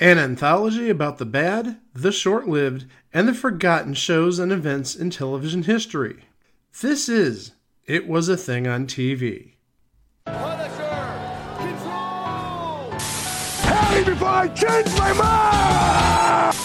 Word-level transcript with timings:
An 0.00 0.16
anthology 0.16 0.90
about 0.90 1.18
the 1.18 1.26
bad, 1.26 1.80
the 1.92 2.12
short 2.12 2.46
lived, 2.46 2.86
and 3.12 3.26
the 3.26 3.34
forgotten 3.34 3.94
shows 3.94 4.38
and 4.38 4.52
events 4.52 4.94
in 4.94 5.10
television 5.10 5.64
history. 5.64 6.20
This 6.80 7.08
is 7.08 7.50
It 7.84 8.06
Was 8.06 8.28
a 8.28 8.36
Thing 8.36 8.68
on 8.68 8.86
TV. 8.86 9.54
Punisher! 10.24 11.56
Control! 11.58 12.92
Tell 13.60 13.98
me 13.98 14.04
before 14.04 14.28
I 14.28 14.46
change 14.54 14.86
my 14.96 15.12
mind! 15.14 16.56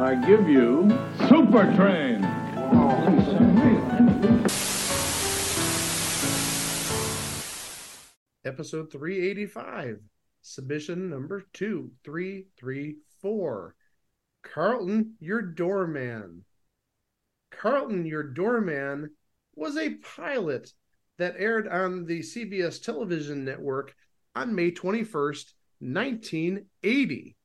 I 0.00 0.24
give 0.24 0.48
you 0.48 0.88
Super 1.28 1.64
Train. 1.74 2.22
Episode 8.44 8.92
385, 8.92 9.98
submission 10.42 11.08
number 11.08 11.46
2334. 11.52 13.74
Carlton, 14.42 15.14
your 15.20 15.42
doorman. 15.42 16.44
Carlton, 17.50 18.04
your 18.04 18.24
doorman 18.24 19.12
was 19.54 19.76
a 19.76 19.94
pilot 19.94 20.72
that 21.18 21.36
aired 21.38 21.68
on 21.68 22.06
the 22.06 22.20
CBS 22.20 22.82
television 22.82 23.44
network 23.44 23.94
on 24.34 24.54
May 24.54 24.70
21st, 24.70 25.52
1980. 25.78 27.36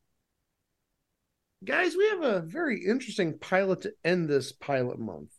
Guys, 1.64 1.96
we 1.96 2.08
have 2.10 2.22
a 2.22 2.42
very 2.42 2.86
interesting 2.86 3.38
pilot 3.40 3.82
to 3.82 3.94
end 4.04 4.30
this 4.30 4.52
pilot 4.52 5.00
month. 5.00 5.32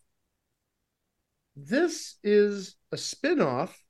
This 1.56 2.16
is 2.22 2.76
a 2.92 2.96
spin 2.96 3.40
off 3.40 3.82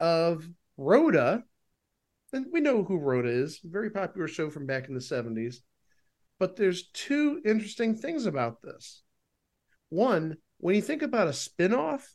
of 0.00 0.46
Rhoda. 0.76 1.44
And 2.32 2.46
we 2.52 2.60
know 2.60 2.84
who 2.84 2.98
Rhoda 2.98 3.28
is, 3.28 3.60
very 3.64 3.90
popular 3.90 4.28
show 4.28 4.50
from 4.50 4.66
back 4.66 4.88
in 4.88 4.94
the 4.94 5.00
70s. 5.00 5.56
But 6.38 6.56
there's 6.56 6.88
two 6.92 7.40
interesting 7.44 7.96
things 7.96 8.26
about 8.26 8.62
this. 8.62 9.02
One, 9.88 10.36
when 10.58 10.74
you 10.74 10.82
think 10.82 11.02
about 11.02 11.28
a 11.28 11.32
spin-off, 11.32 12.14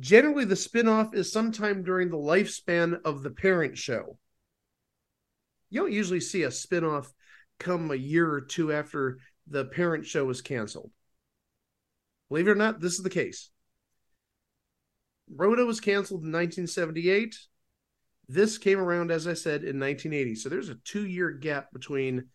generally 0.00 0.44
the 0.44 0.56
spin-off 0.56 1.14
is 1.14 1.30
sometime 1.30 1.82
during 1.82 2.08
the 2.08 2.16
lifespan 2.16 3.00
of 3.04 3.22
the 3.22 3.30
parent 3.30 3.76
show. 3.76 4.18
You 5.70 5.82
don't 5.82 5.92
usually 5.92 6.20
see 6.20 6.44
a 6.44 6.50
spin-off 6.50 7.12
come 7.58 7.90
a 7.90 7.96
year 7.96 8.30
or 8.30 8.40
two 8.40 8.72
after 8.72 9.18
the 9.46 9.66
parent 9.66 10.06
show 10.06 10.28
is 10.30 10.40
canceled. 10.40 10.90
Believe 12.28 12.48
it 12.48 12.52
or 12.52 12.54
not, 12.54 12.80
this 12.80 12.94
is 12.94 13.02
the 13.02 13.10
case. 13.10 13.50
Rhoda 15.30 15.66
was 15.66 15.80
canceled 15.80 16.22
in 16.24 16.32
1978. 16.32 17.36
This 18.28 18.58
came 18.58 18.78
around, 18.78 19.10
as 19.10 19.26
I 19.26 19.34
said, 19.34 19.62
in 19.62 19.80
1980. 19.80 20.34
So 20.34 20.48
there's 20.48 20.68
a 20.68 20.74
two 20.84 21.06
year 21.06 21.30
gap 21.30 21.72
between 21.72 22.26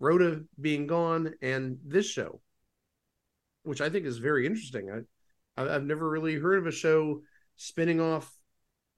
Rhoda 0.00 0.42
being 0.60 0.86
gone 0.86 1.34
and 1.42 1.78
this 1.84 2.06
show, 2.06 2.40
which 3.62 3.80
I 3.80 3.90
think 3.90 4.06
is 4.06 4.18
very 4.18 4.46
interesting. 4.46 5.06
I, 5.56 5.62
I've 5.62 5.84
never 5.84 6.08
really 6.08 6.36
heard 6.36 6.58
of 6.58 6.66
a 6.66 6.72
show 6.72 7.20
spinning 7.56 8.00
off 8.00 8.32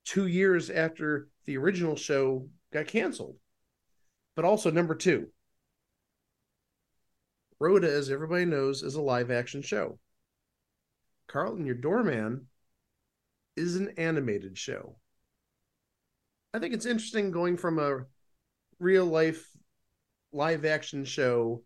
two 0.04 0.26
years 0.26 0.70
after 0.70 1.28
the 1.44 1.56
original 1.56 1.96
show 1.96 2.48
got 2.72 2.86
canceled. 2.86 3.36
But 4.36 4.44
also, 4.44 4.70
number 4.70 4.94
two, 4.94 5.28
Rhoda, 7.58 7.90
as 7.90 8.10
everybody 8.10 8.44
knows, 8.44 8.82
is 8.82 8.94
a 8.94 9.00
live 9.00 9.30
action 9.30 9.62
show. 9.62 9.98
Carlton, 11.26 11.66
your 11.66 11.74
doorman, 11.74 12.46
is 13.56 13.76
an 13.76 13.94
animated 13.96 14.58
show. 14.58 14.96
I 16.54 16.58
think 16.58 16.74
it's 16.74 16.86
interesting 16.86 17.30
going 17.30 17.56
from 17.56 17.78
a 17.78 18.04
real 18.78 19.04
life 19.04 19.46
live 20.32 20.64
action 20.64 21.04
show 21.04 21.62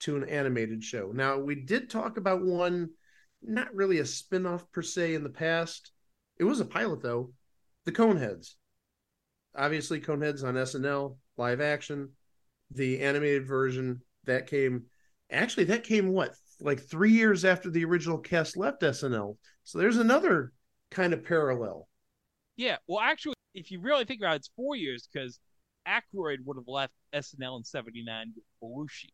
to 0.00 0.16
an 0.16 0.28
animated 0.28 0.82
show. 0.82 1.10
Now, 1.14 1.38
we 1.38 1.54
did 1.54 1.88
talk 1.88 2.16
about 2.16 2.44
one, 2.44 2.90
not 3.42 3.74
really 3.74 3.98
a 3.98 4.06
spin 4.06 4.46
off 4.46 4.70
per 4.72 4.82
se 4.82 5.14
in 5.14 5.22
the 5.22 5.30
past. 5.30 5.92
It 6.38 6.44
was 6.44 6.60
a 6.60 6.64
pilot, 6.64 7.02
though. 7.02 7.32
The 7.84 7.92
Coneheads. 7.92 8.54
Obviously, 9.56 10.00
Coneheads 10.00 10.44
on 10.44 10.54
SNL, 10.54 11.16
live 11.36 11.60
action. 11.60 12.10
The 12.70 13.00
animated 13.00 13.46
version 13.46 14.00
that 14.24 14.46
came, 14.46 14.84
actually, 15.30 15.64
that 15.64 15.84
came 15.84 16.08
what, 16.08 16.34
like 16.60 16.80
three 16.80 17.12
years 17.12 17.44
after 17.44 17.70
the 17.70 17.84
original 17.84 18.18
cast 18.18 18.56
left 18.56 18.82
SNL. 18.82 19.36
So 19.62 19.78
there's 19.78 19.98
another 19.98 20.52
kind 20.90 21.12
of 21.12 21.24
parallel. 21.24 21.88
Yeah, 22.56 22.76
well, 22.86 23.00
actually, 23.00 23.33
if 23.54 23.70
you 23.70 23.80
really 23.80 24.04
think 24.04 24.20
about 24.20 24.34
it, 24.34 24.36
it's 24.36 24.50
four 24.56 24.76
years 24.76 25.08
because 25.10 25.38
Aykroyd 25.86 26.38
would 26.44 26.56
have 26.56 26.68
left 26.68 26.92
SNL 27.14 27.58
in 27.58 27.64
'79 27.64 28.32
with 28.34 28.44
Belushi. 28.62 29.10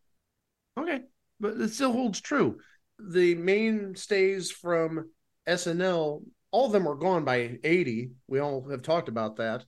Okay, 0.79 1.03
but 1.39 1.61
it 1.61 1.69
still 1.71 1.93
holds 1.93 2.21
true. 2.21 2.59
The 2.99 3.35
mainstays 3.35 4.51
from 4.51 5.11
SNL, 5.47 6.23
all 6.51 6.67
of 6.67 6.73
them 6.73 6.85
were 6.85 6.97
gone 6.97 7.25
by 7.25 7.59
'80. 7.63 8.13
We 8.29 8.39
all 8.41 8.69
have 8.71 8.83
talked 8.83 9.09
about 9.09 9.37
that, 9.37 9.65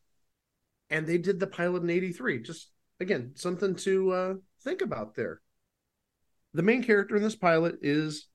and 0.91 1.07
they 1.07 1.19
did 1.19 1.41
the 1.41 1.47
pilot 1.47 1.83
in 1.83 1.91
'83. 1.91 2.43
Just 2.43 2.71
again, 3.01 3.33
something 3.35 3.75
to 3.77 4.11
uh, 4.13 4.35
think 4.63 4.81
about 4.81 5.15
there. 5.15 5.41
The 6.55 6.63
main 6.63 6.83
character 6.83 7.17
in 7.17 7.23
this 7.23 7.37
pilot 7.37 7.79
is 7.83 8.29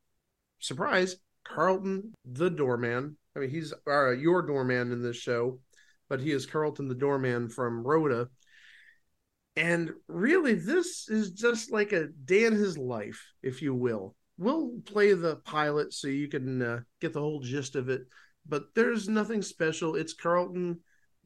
surprise 0.59 1.17
Carlton 1.47 2.13
the 2.25 2.49
doorman. 2.49 3.17
I 3.35 3.39
mean, 3.39 3.49
he's 3.49 3.73
uh, 3.87 4.11
your 4.11 4.41
doorman 4.41 4.91
in 4.91 5.01
this 5.01 5.17
show, 5.17 5.59
but 6.09 6.21
he 6.21 6.31
is 6.31 6.45
Carlton 6.45 6.87
the 6.87 6.95
doorman 6.95 7.49
from 7.49 7.83
Rhoda. 7.83 8.29
And 9.55 9.91
really, 10.07 10.53
this 10.53 11.09
is 11.09 11.31
just 11.31 11.71
like 11.71 11.91
a 11.91 12.07
day 12.07 12.45
in 12.45 12.53
his 12.53 12.77
life, 12.77 13.23
if 13.41 13.61
you 13.61 13.73
will. 13.73 14.15
We'll 14.37 14.79
play 14.85 15.13
the 15.13 15.37
pilot 15.37 15.93
so 15.93 16.07
you 16.07 16.27
can 16.27 16.61
uh, 16.61 16.79
get 17.01 17.13
the 17.13 17.21
whole 17.21 17.39
gist 17.39 17.75
of 17.75 17.89
it, 17.89 18.01
but 18.47 18.65
there's 18.75 19.09
nothing 19.09 19.41
special. 19.41 19.95
It's 19.95 20.13
Carlton 20.13 20.79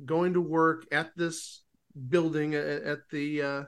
going 0.05 0.33
to 0.33 0.41
work 0.41 0.85
at 0.93 1.11
this 1.17 1.63
building 2.07 2.55
at, 2.55 3.09
the 3.11 3.41
uh, 3.41 3.63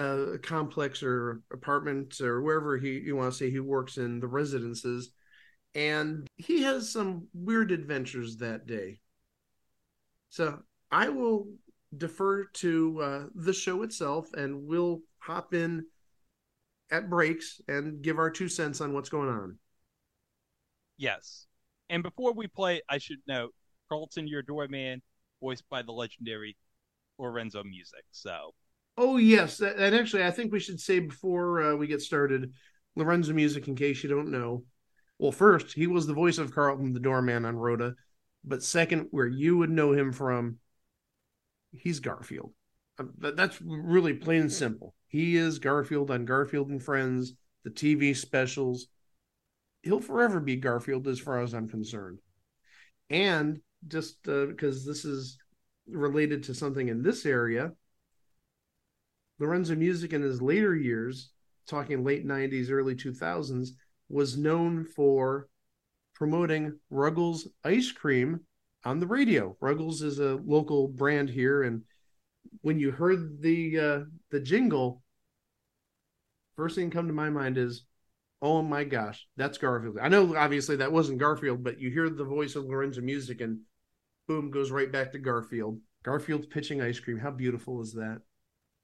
uh, 0.00 0.38
complex 0.42 1.02
or 1.02 1.42
apartment 1.52 2.20
or 2.20 2.40
wherever 2.40 2.78
he 2.78 3.00
you 3.00 3.16
want 3.16 3.32
to 3.32 3.36
say 3.36 3.50
he 3.50 3.60
works 3.60 3.96
in 3.96 4.20
the 4.20 4.28
residences 4.28 5.10
and 5.74 6.26
he 6.36 6.62
has 6.62 6.92
some 6.92 7.26
weird 7.32 7.72
adventures 7.72 8.36
that 8.36 8.66
day. 8.66 9.00
So 10.32 10.60
I 10.90 11.10
will 11.10 11.46
defer 11.94 12.44
to 12.44 13.02
uh, 13.02 13.22
the 13.34 13.52
show 13.52 13.82
itself, 13.82 14.32
and 14.32 14.66
we'll 14.66 15.02
hop 15.18 15.52
in 15.52 15.84
at 16.90 17.10
breaks 17.10 17.60
and 17.68 18.00
give 18.00 18.18
our 18.18 18.30
two 18.30 18.48
cents 18.48 18.80
on 18.80 18.94
what's 18.94 19.10
going 19.10 19.28
on. 19.28 19.58
Yes, 20.96 21.46
and 21.90 22.02
before 22.02 22.32
we 22.32 22.46
play, 22.46 22.80
I 22.88 22.96
should 22.96 23.18
note 23.28 23.52
Carlton, 23.90 24.26
your 24.26 24.40
doorman, 24.40 25.02
voiced 25.42 25.64
by 25.68 25.82
the 25.82 25.92
legendary 25.92 26.56
Lorenzo 27.18 27.62
Music. 27.62 28.04
So. 28.10 28.54
Oh 28.96 29.18
yes, 29.18 29.60
and 29.60 29.94
actually, 29.94 30.24
I 30.24 30.30
think 30.30 30.50
we 30.50 30.60
should 30.60 30.80
say 30.80 31.00
before 31.00 31.62
uh, 31.62 31.76
we 31.76 31.86
get 31.86 32.00
started, 32.00 32.54
Lorenzo 32.96 33.34
Music, 33.34 33.68
in 33.68 33.76
case 33.76 34.02
you 34.02 34.08
don't 34.08 34.30
know, 34.30 34.64
well, 35.18 35.30
first, 35.30 35.74
he 35.74 35.86
was 35.86 36.06
the 36.06 36.14
voice 36.14 36.38
of 36.38 36.54
Carlton 36.54 36.94
the 36.94 37.00
doorman 37.00 37.44
on 37.44 37.56
Rhoda. 37.56 37.96
But 38.44 38.62
second, 38.62 39.08
where 39.10 39.26
you 39.26 39.56
would 39.58 39.70
know 39.70 39.92
him 39.92 40.12
from, 40.12 40.58
he's 41.72 42.00
Garfield. 42.00 42.52
Um, 42.98 43.12
that's 43.18 43.60
really 43.62 44.14
plain 44.14 44.42
and 44.42 44.52
simple. 44.52 44.94
He 45.08 45.36
is 45.36 45.58
Garfield 45.58 46.10
on 46.10 46.24
Garfield 46.24 46.68
and 46.70 46.82
Friends, 46.82 47.34
the 47.64 47.70
TV 47.70 48.16
specials. 48.16 48.88
He'll 49.82 50.00
forever 50.00 50.40
be 50.40 50.56
Garfield 50.56 51.06
as 51.08 51.18
far 51.18 51.42
as 51.42 51.54
I'm 51.54 51.68
concerned. 51.68 52.18
And 53.10 53.60
just 53.86 54.26
uh, 54.28 54.46
because 54.46 54.84
this 54.84 55.04
is 55.04 55.38
related 55.88 56.44
to 56.44 56.54
something 56.54 56.88
in 56.88 57.02
this 57.02 57.26
area, 57.26 57.72
Lorenzo 59.38 59.74
Music 59.74 60.12
in 60.12 60.22
his 60.22 60.40
later 60.40 60.74
years, 60.74 61.30
talking 61.66 62.04
late 62.04 62.26
90s, 62.26 62.70
early 62.70 62.94
2000s, 62.94 63.70
was 64.08 64.36
known 64.36 64.84
for 64.84 65.48
promoting 66.14 66.78
Ruggles 66.90 67.48
ice 67.64 67.90
cream 67.90 68.40
on 68.84 69.00
the 69.00 69.06
radio. 69.06 69.56
Ruggles 69.60 70.02
is 70.02 70.18
a 70.18 70.40
local 70.44 70.88
brand 70.88 71.28
here, 71.28 71.62
and 71.62 71.82
when 72.60 72.78
you 72.78 72.90
heard 72.90 73.40
the 73.40 73.78
uh, 73.78 74.00
the 74.30 74.40
jingle, 74.40 75.02
first 76.56 76.76
thing 76.76 76.90
come 76.90 77.06
to 77.06 77.12
my 77.12 77.30
mind 77.30 77.58
is, 77.58 77.84
oh 78.40 78.62
my 78.62 78.84
gosh, 78.84 79.26
that's 79.36 79.58
Garfield. 79.58 79.98
I 80.00 80.08
know 80.08 80.36
obviously 80.36 80.76
that 80.76 80.92
wasn't 80.92 81.18
Garfield, 81.18 81.62
but 81.62 81.80
you 81.80 81.90
hear 81.90 82.10
the 82.10 82.24
voice 82.24 82.56
of 82.56 82.64
Lorenzo 82.64 83.00
Music, 83.00 83.40
and 83.40 83.60
boom, 84.28 84.50
goes 84.50 84.70
right 84.70 84.90
back 84.90 85.12
to 85.12 85.18
Garfield. 85.18 85.78
Garfield's 86.02 86.46
pitching 86.46 86.82
ice 86.82 86.98
cream. 86.98 87.18
How 87.18 87.30
beautiful 87.30 87.80
is 87.80 87.92
that? 87.94 88.20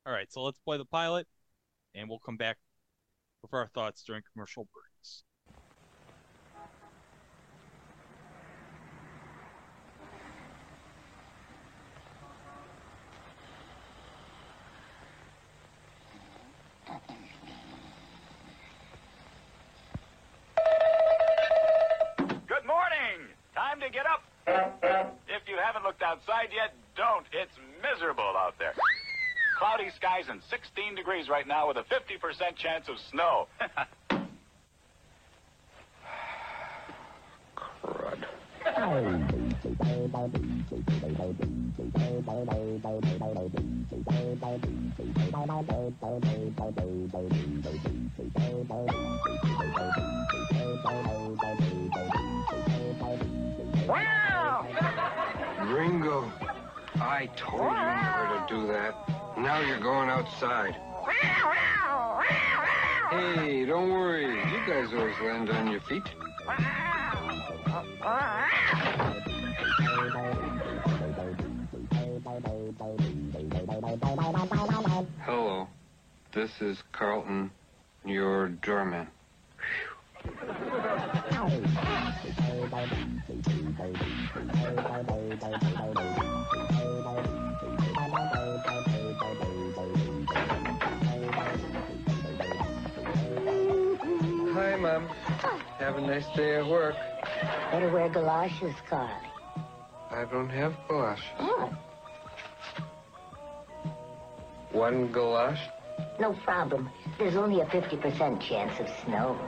All 0.06 0.12
right, 0.12 0.32
so 0.32 0.42
let's 0.42 0.60
play 0.60 0.78
the 0.78 0.84
pilot, 0.84 1.26
and 1.94 2.08
we'll 2.08 2.20
come 2.20 2.36
back 2.36 2.56
with 3.42 3.52
our 3.52 3.68
thoughts 3.68 4.02
during 4.04 4.22
commercial 4.32 4.68
break. 4.72 4.92
You 26.00 26.06
outside 26.06 26.48
yet, 26.52 26.74
don't. 26.96 27.26
It's 27.32 27.56
miserable 27.82 28.22
out 28.36 28.54
there. 28.58 28.74
Cloudy 29.58 29.90
skies 29.96 30.24
and 30.28 30.40
16 30.50 30.94
degrees 30.94 31.28
right 31.28 31.46
now 31.46 31.68
with 31.68 31.76
a 31.76 31.84
50% 31.84 32.56
chance 32.56 32.88
of 32.88 32.96
snow. 33.10 33.48
Crud. 37.56 38.24
Ringo, 55.68 56.32
I 56.98 57.26
told 57.36 57.60
you 57.60 57.68
never 57.68 58.26
to 58.26 58.44
do 58.48 58.66
that. 58.68 58.94
Now 59.36 59.60
you're 59.60 59.80
going 59.80 60.08
outside. 60.08 60.74
Hey, 63.10 63.66
don't 63.66 63.90
worry. 63.90 64.24
You 64.24 64.66
guys 64.66 64.88
always 64.94 65.14
land 65.22 65.50
on 65.50 65.70
your 65.70 65.80
feet. 65.82 66.02
Hello. 75.24 75.68
This 76.32 76.50
is 76.60 76.82
Carlton, 76.92 77.50
your 78.04 78.48
doorman. 78.48 79.08
Hi, 94.54 94.76
Mom. 94.76 95.06
Have 95.78 95.96
a 95.96 96.00
nice 96.00 96.26
day 96.36 96.56
at 96.56 96.66
work. 96.66 96.94
Better 97.70 97.90
wear 97.90 98.08
galoshes, 98.08 98.74
Carly. 98.90 99.12
I 100.10 100.24
don't 100.24 100.50
have 100.50 100.74
galosh. 100.88 101.20
Oh, 101.38 101.70
One 104.72 105.12
galosh? 105.12 105.60
No 106.18 106.32
problem. 106.44 106.90
There's 107.18 107.36
only 107.36 107.60
a 107.60 107.66
50% 107.66 108.40
chance 108.40 108.78
of 108.80 108.88
snow. 109.04 109.38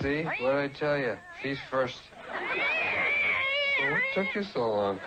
See? 0.00 0.22
What 0.22 0.38
did 0.38 0.54
I 0.54 0.68
tell 0.68 0.96
you? 0.96 1.18
Feast 1.42 1.60
first. 1.70 2.00
Well, 3.80 3.92
what 3.92 4.02
took 4.14 4.34
you 4.34 4.42
so 4.42 4.60
long? 4.60 5.00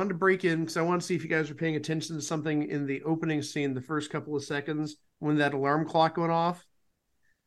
Wanted 0.00 0.14
to 0.14 0.18
break 0.18 0.44
in 0.46 0.60
because 0.60 0.78
I 0.78 0.82
want 0.82 1.02
to 1.02 1.06
see 1.06 1.14
if 1.14 1.22
you 1.22 1.28
guys 1.28 1.50
are 1.50 1.54
paying 1.54 1.76
attention 1.76 2.16
to 2.16 2.22
something 2.22 2.68
in 2.70 2.86
the 2.86 3.02
opening 3.02 3.42
scene, 3.42 3.74
the 3.74 3.82
first 3.82 4.10
couple 4.10 4.34
of 4.34 4.42
seconds 4.42 4.96
when 5.18 5.36
that 5.36 5.52
alarm 5.52 5.86
clock 5.86 6.16
went 6.16 6.32
off. 6.32 6.64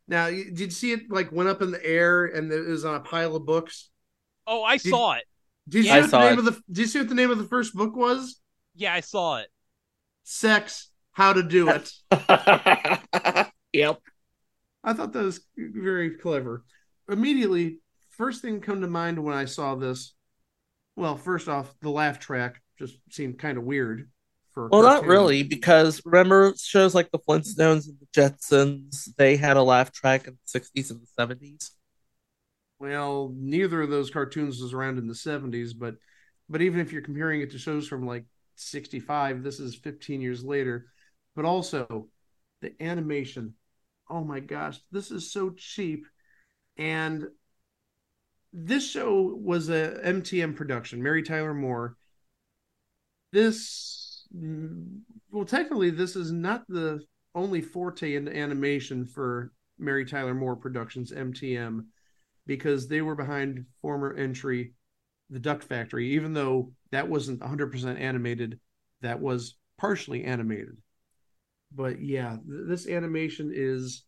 Now, 0.07 0.29
did 0.29 0.59
you 0.59 0.69
see 0.69 0.91
it 0.91 1.09
like 1.09 1.31
went 1.31 1.49
up 1.49 1.63
in 1.63 1.71
the 1.71 1.83
air 1.83 2.25
and 2.25 2.51
it 2.51 2.67
was 2.67 2.85
on 2.85 2.93
a 2.93 2.99
pile 2.99 3.35
of 3.35 3.45
books? 3.47 3.89
Oh, 4.45 4.61
I 4.63 4.77
saw 4.77 5.13
it. 5.13 5.23
Did 5.67 5.79
you 5.79 5.83
Yeah, 5.85 5.93
see 5.93 5.97
I 5.97 6.01
what 6.01 6.11
the 6.11 6.17
name 6.19 6.33
it. 6.33 6.39
of 6.39 6.45
the 6.45 6.51
Did 6.67 6.77
you 6.81 6.85
see 6.87 6.99
what 6.99 7.09
the 7.09 7.15
name 7.15 7.31
of 7.31 7.39
the 7.39 7.45
first 7.45 7.73
book 7.73 7.95
was? 7.95 8.39
Yeah, 8.75 8.93
I 8.93 8.99
saw 8.99 9.37
it. 9.37 9.49
Sex, 10.23 10.89
How 11.13 11.33
to 11.33 11.41
Do 11.43 11.69
It. 11.69 11.91
yep. 13.73 13.99
I 14.83 14.93
thought 14.93 15.13
that 15.13 15.23
was 15.23 15.41
very 15.57 16.11
clever. 16.17 16.63
Immediately, 17.09 17.79
first 18.09 18.41
thing 18.41 18.59
come 18.61 18.81
to 18.81 18.87
mind 18.87 19.23
when 19.23 19.35
I 19.35 19.45
saw 19.45 19.75
this. 19.75 20.13
Well, 20.95 21.17
first 21.17 21.47
off, 21.47 21.73
the 21.81 21.89
laugh 21.89 22.19
track 22.19 22.61
just 22.77 22.97
seemed 23.09 23.39
kind 23.39 23.57
of 23.57 23.63
weird. 23.63 24.09
For 24.51 24.69
Well, 24.69 24.83
not 24.83 25.05
really, 25.07 25.43
because 25.43 26.01
remember 26.05 26.53
shows 26.57 26.95
like 26.95 27.11
the 27.11 27.19
Flintstones 27.19 27.87
and 27.87 27.97
the 27.99 28.07
Jetsons, 28.13 29.09
they 29.17 29.35
had 29.35 29.57
a 29.57 29.63
laugh 29.63 29.91
track 29.91 30.27
in 30.27 30.33
the 30.33 30.39
60s 30.45 30.91
and 30.91 31.01
the 31.01 31.07
70s. 31.07 31.71
Well, 32.79 33.33
neither 33.35 33.81
of 33.81 33.89
those 33.89 34.09
cartoons 34.09 34.61
was 34.61 34.73
around 34.73 34.97
in 34.97 35.07
the 35.07 35.15
seventies, 35.15 35.73
but 35.73 35.95
but 36.49 36.61
even 36.61 36.79
if 36.79 36.91
you're 36.91 37.01
comparing 37.01 37.41
it 37.41 37.51
to 37.51 37.57
shows 37.57 37.87
from 37.87 38.05
like 38.05 38.25
sixty 38.55 38.99
five, 38.99 39.43
this 39.43 39.59
is 39.59 39.75
fifteen 39.75 40.21
years 40.21 40.43
later. 40.43 40.87
But 41.35 41.45
also 41.45 42.09
the 42.61 42.73
animation. 42.81 43.55
Oh 44.09 44.23
my 44.23 44.39
gosh, 44.39 44.79
this 44.91 45.11
is 45.11 45.31
so 45.31 45.51
cheap. 45.51 46.05
And 46.77 47.27
this 48.53 48.87
show 48.87 49.35
was 49.35 49.69
a 49.69 49.99
MTM 50.05 50.55
production, 50.55 51.01
Mary 51.01 51.23
Tyler 51.23 51.53
Moore. 51.53 51.97
This 53.31 54.27
well, 54.31 55.45
technically, 55.45 55.89
this 55.89 56.15
is 56.15 56.31
not 56.31 56.63
the 56.67 57.01
only 57.35 57.61
forte 57.61 58.15
in 58.15 58.27
animation 58.27 59.05
for 59.05 59.51
Mary 59.79 60.05
Tyler 60.05 60.35
Moore 60.35 60.55
Productions, 60.55 61.11
MTM 61.11 61.85
because 62.45 62.87
they 62.87 63.01
were 63.01 63.15
behind 63.15 63.65
former 63.81 64.13
entry 64.13 64.73
the 65.29 65.39
duck 65.39 65.63
factory. 65.63 66.11
Even 66.11 66.33
though 66.33 66.71
that 66.91 67.07
wasn't 67.07 67.39
100% 67.39 67.99
animated 67.99 68.59
that 69.01 69.19
was 69.19 69.55
partially 69.77 70.23
animated. 70.23 70.77
But 71.73 72.01
yeah 72.01 72.37
th- 72.47 72.67
this 72.67 72.87
animation 72.87 73.51
is 73.53 74.03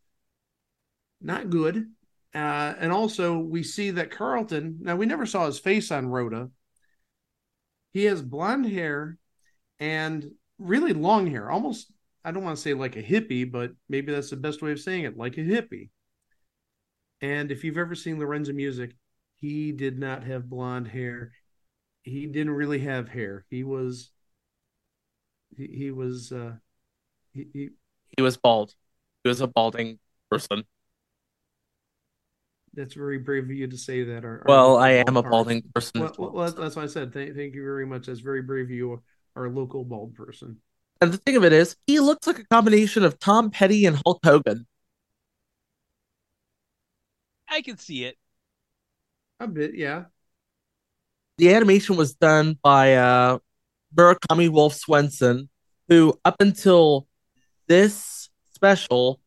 not 1.22 1.50
good 1.50 1.88
uh, 2.36 2.75
and 2.80 2.92
also 2.92 3.38
we 3.39 3.63
see 3.63 3.92
that 3.92 4.12
carlton 4.12 4.77
now 4.82 4.96
we 4.96 5.06
never 5.06 5.25
saw 5.25 5.46
his 5.46 5.60
face 5.60 5.92
on 5.92 6.08
rhoda 6.08 6.50
he 7.94 8.04
has 8.04 8.22
blonde 8.22 8.65
hair 8.65 9.18
and 9.80 10.30
really 10.60 10.94
long 10.94 11.27
hair 11.27 11.50
almost 11.50 11.92
i 12.24 12.32
don't 12.32 12.44
want 12.44 12.56
to 12.56 12.62
say 12.62 12.74
like 12.74 12.96
a 12.96 13.04
hippie 13.04 13.50
but 13.50 13.72
maybe 13.89 14.12
that's 14.12 14.30
the 14.30 14.36
best 14.36 14.62
way 14.62 14.72
of 14.72 14.80
saying 14.80 15.04
it 15.04 15.18
like 15.18 15.38
a 15.38 15.42
hippie 15.42 15.89
and 17.22 17.51
if 17.51 17.63
you've 17.63 17.77
ever 17.77 17.96
seen 17.96 18.20
Lorenzo 18.20 18.54
Music, 18.54 18.96
he 19.38 19.72
did 19.72 19.98
not 19.98 20.24
have 20.24 20.50
blonde 20.50 20.88
hair. 20.88 21.32
He 22.04 22.27
didn't 22.27 22.54
really 22.54 22.80
have 22.80 23.10
hair. 23.10 23.46
He 23.50 23.63
was 23.63 24.12
he, 25.58 25.68
he 25.68 25.92
was 25.92 26.32
uh 26.32 26.54
he, 27.34 27.48
he 27.54 27.70
He 28.15 28.22
was 28.22 28.38
bald. 28.38 28.75
He 29.24 29.30
was 29.30 29.42
a 29.42 29.48
balding 29.48 30.00
person. 30.30 30.65
That's 32.75 32.94
very 32.94 33.17
brave 33.17 33.46
of 33.46 33.51
you 33.51 33.67
to 33.67 33.77
say 33.77 34.03
that. 34.03 34.24
Our, 34.24 34.39
our 34.39 34.46
Well, 34.48 34.70
local 34.74 34.84
I 34.84 34.89
am 34.91 35.17
a 35.17 35.24
balding 35.24 35.63
person. 35.74 35.74
person. 35.74 36.01
Well, 36.01 36.12
as 36.12 36.17
well, 36.17 36.32
well, 36.32 36.51
that's 36.51 36.75
why 36.75 36.84
I 36.84 36.88
said 36.88 37.13
thank, 37.13 37.36
thank 37.36 37.55
you 37.55 37.63
very 37.63 37.86
much. 37.86 38.08
That's 38.08 38.20
very 38.20 38.41
brave 38.41 38.65
of 38.65 38.72
you, 38.72 39.01
our 39.36 39.50
local 39.50 39.84
bald 39.84 40.15
person. 40.15 40.58
And 41.01 41.12
the 41.12 41.17
thing 41.17 41.36
of 41.36 41.44
it 41.44 41.53
is, 41.53 41.75
he 41.88 42.00
looks 42.00 42.25
like 42.25 42.39
a 42.39 42.46
combination 42.46 43.03
of 43.03 43.20
Tom 43.20 43.51
Petty 43.51 43.86
and 43.86 44.00
Hulk 44.05 44.20
Hogan. 44.24 44.65
I 47.50 47.62
can 47.62 47.77
see 47.77 48.05
it. 48.05 48.17
A 49.39 49.48
bit, 49.48 49.75
yeah. 49.75 50.05
the 51.38 51.53
animation 51.53 51.96
was 51.98 52.13
done 52.15 52.58
by 52.63 52.96
uh, 52.96 53.39
Murakami 53.96 54.50
Wolf 54.50 54.74
Swenson, 54.74 55.50
who 55.89 56.17
up 56.24 56.38
until 56.39 57.08
this 57.67 58.29
special, 58.53 59.20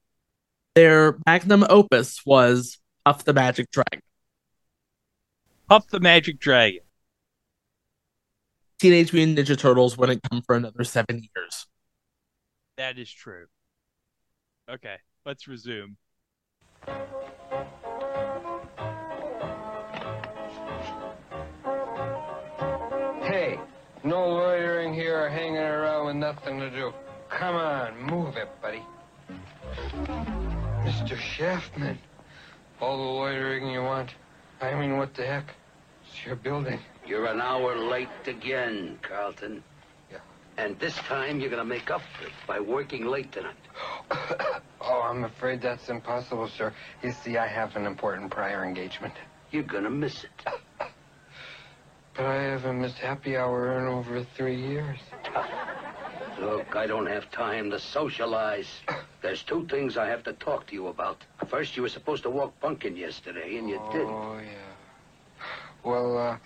their 0.74 1.18
magnum 1.26 1.64
opus 1.68 2.24
was 2.24 2.78
Puff 3.08 3.24
the 3.24 3.32
Magic 3.32 3.70
Dragon. 3.70 4.02
Puff 5.66 5.88
the 5.88 5.98
Magic 5.98 6.38
Dragon. 6.38 6.82
Teenage 8.78 9.14
Mutant 9.14 9.38
Ninja 9.38 9.58
Turtles 9.58 9.96
wouldn't 9.96 10.20
come 10.30 10.42
for 10.42 10.54
another 10.54 10.84
seven 10.84 11.26
years. 11.34 11.66
That 12.76 12.98
is 12.98 13.10
true. 13.10 13.46
Okay, 14.70 14.96
let's 15.24 15.48
resume. 15.48 15.96
Hey, 23.22 23.58
no 24.04 24.28
loitering 24.28 24.92
here 24.92 25.24
or 25.24 25.30
hanging 25.30 25.56
around 25.56 26.04
with 26.08 26.16
nothing 26.16 26.60
to 26.60 26.68
do. 26.68 26.92
Come 27.30 27.56
on, 27.56 28.02
move 28.02 28.36
it, 28.36 28.50
buddy. 28.60 28.82
Mr. 30.84 31.16
Shaftman, 31.16 31.96
all 32.80 32.96
the 32.96 33.02
loitering 33.02 33.68
you 33.68 33.82
want. 33.82 34.10
I 34.60 34.74
mean, 34.74 34.96
what 34.96 35.14
the 35.14 35.26
heck? 35.26 35.54
It's 36.06 36.24
your 36.26 36.36
building. 36.36 36.80
You're 37.06 37.26
an 37.26 37.40
hour 37.40 37.76
late 37.76 38.08
again, 38.26 38.98
Carlton. 39.02 39.62
Yeah. 40.10 40.18
And 40.56 40.78
this 40.78 40.94
time 40.96 41.40
you're 41.40 41.50
gonna 41.50 41.64
make 41.64 41.90
up 41.90 42.02
for 42.18 42.26
it 42.26 42.32
by 42.46 42.60
working 42.60 43.06
late 43.06 43.32
tonight. 43.32 43.56
oh, 44.80 45.02
I'm 45.08 45.24
afraid 45.24 45.60
that's 45.62 45.88
impossible, 45.88 46.48
sir. 46.48 46.72
You 47.02 47.12
see, 47.12 47.36
I 47.36 47.46
have 47.46 47.76
an 47.76 47.86
important 47.86 48.30
prior 48.30 48.64
engagement. 48.64 49.14
You're 49.50 49.62
gonna 49.62 49.90
miss 49.90 50.24
it. 50.24 50.30
But 52.18 52.26
I 52.26 52.42
haven't 52.42 52.80
missed 52.80 52.98
happy 52.98 53.36
hour 53.36 53.78
in 53.78 53.86
over 53.86 54.24
three 54.36 54.56
years. 54.56 54.98
Look, 56.40 56.74
I 56.74 56.84
don't 56.84 57.06
have 57.06 57.30
time 57.30 57.70
to 57.70 57.78
socialize. 57.78 58.66
There's 59.20 59.42
two 59.42 59.66
things 59.66 59.96
I 59.96 60.06
have 60.06 60.22
to 60.24 60.32
talk 60.34 60.66
to 60.68 60.74
you 60.74 60.88
about. 60.88 61.24
First, 61.48 61.76
you 61.76 61.82
were 61.82 61.88
supposed 61.88 62.22
to 62.22 62.30
walk 62.30 62.58
Pumpkin 62.60 62.96
yesterday, 62.96 63.56
and 63.56 63.68
you 63.68 63.80
didn't. 63.90 64.08
Oh, 64.08 64.38
yeah. 64.38 65.44
Well, 65.82 66.18
uh, 66.18 66.36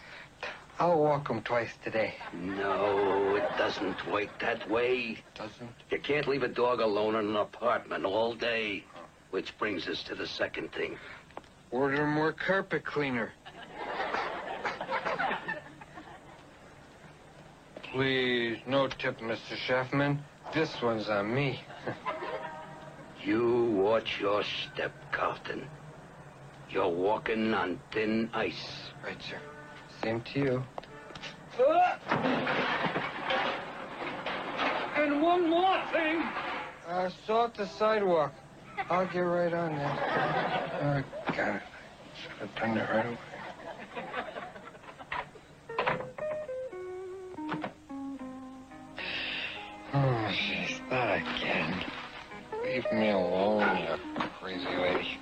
I'll 0.79 0.99
walk 0.99 1.29
him 1.29 1.43
twice 1.43 1.73
today. 1.85 2.15
No, 2.33 3.37
it 3.37 3.49
doesn't 3.59 4.11
work 4.11 4.31
that 4.41 4.69
way. 4.71 5.19
It 5.19 5.35
Doesn't? 5.35 5.71
You 5.91 5.99
can't 5.99 6.27
leave 6.27 6.43
a 6.43 6.49
dog 6.49 6.81
alone 6.81 7.15
in 7.17 7.27
an 7.27 7.37
apartment 7.37 8.05
all 8.05 8.35
day. 8.35 8.85
Which 9.31 9.57
brings 9.59 9.89
us 9.89 10.03
to 10.05 10.15
the 10.15 10.27
second 10.27 10.73
thing. 10.73 10.99
Order 11.71 12.07
more 12.07 12.33
carpet 12.33 12.85
cleaner. 12.85 13.33
Please, 17.93 18.59
no 18.67 18.89
tip, 18.89 19.21
Mr. 19.21 19.57
Shaftman. 19.57 20.19
This 20.55 20.81
one's 20.83 21.09
on 21.09 21.35
me. 21.35 21.63
You 23.25 23.65
watch 23.77 24.21
your 24.21 24.43
step, 24.43 24.93
Carlton. 25.13 25.69
You're 26.71 26.89
walking 26.89 27.55
on 27.55 27.79
thin 27.93 28.29
ice. 28.33 28.91
Right, 29.05 29.23
sir. 29.23 29.39
Same 30.03 30.23
to 30.33 30.39
you. 30.41 30.65
And 34.97 35.23
one 35.23 35.49
more 35.49 35.81
thing. 35.93 36.23
Uh, 36.89 37.11
salt 37.27 37.55
the 37.55 37.67
sidewalk. 37.67 38.33
I'll 38.91 39.07
get 39.07 39.21
right 39.21 39.53
on 39.53 39.77
that. 39.77 40.73
Uh, 40.83 41.03
got 41.33 41.57
it. 41.57 41.63
Should 42.21 42.49
have 42.49 42.55
done 42.57 42.77
it 42.77 42.91
right 42.91 43.07
away. 43.07 43.19
Leave 52.73 52.91
me 52.91 53.11
alone, 53.11 53.77
you 53.77 54.31
crazy 54.41 54.65
lady. 54.81 55.21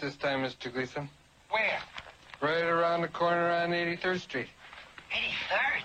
Could 0.00 0.08
this 0.08 0.16
time, 0.16 0.42
Mr. 0.42 0.72
Gleason. 0.72 1.08
Where? 1.50 1.78
Right 2.40 2.64
around 2.64 3.02
the 3.02 3.08
corner 3.08 3.50
on 3.50 3.70
83rd 3.70 4.20
Street. 4.20 4.46
83rd. 5.12 5.82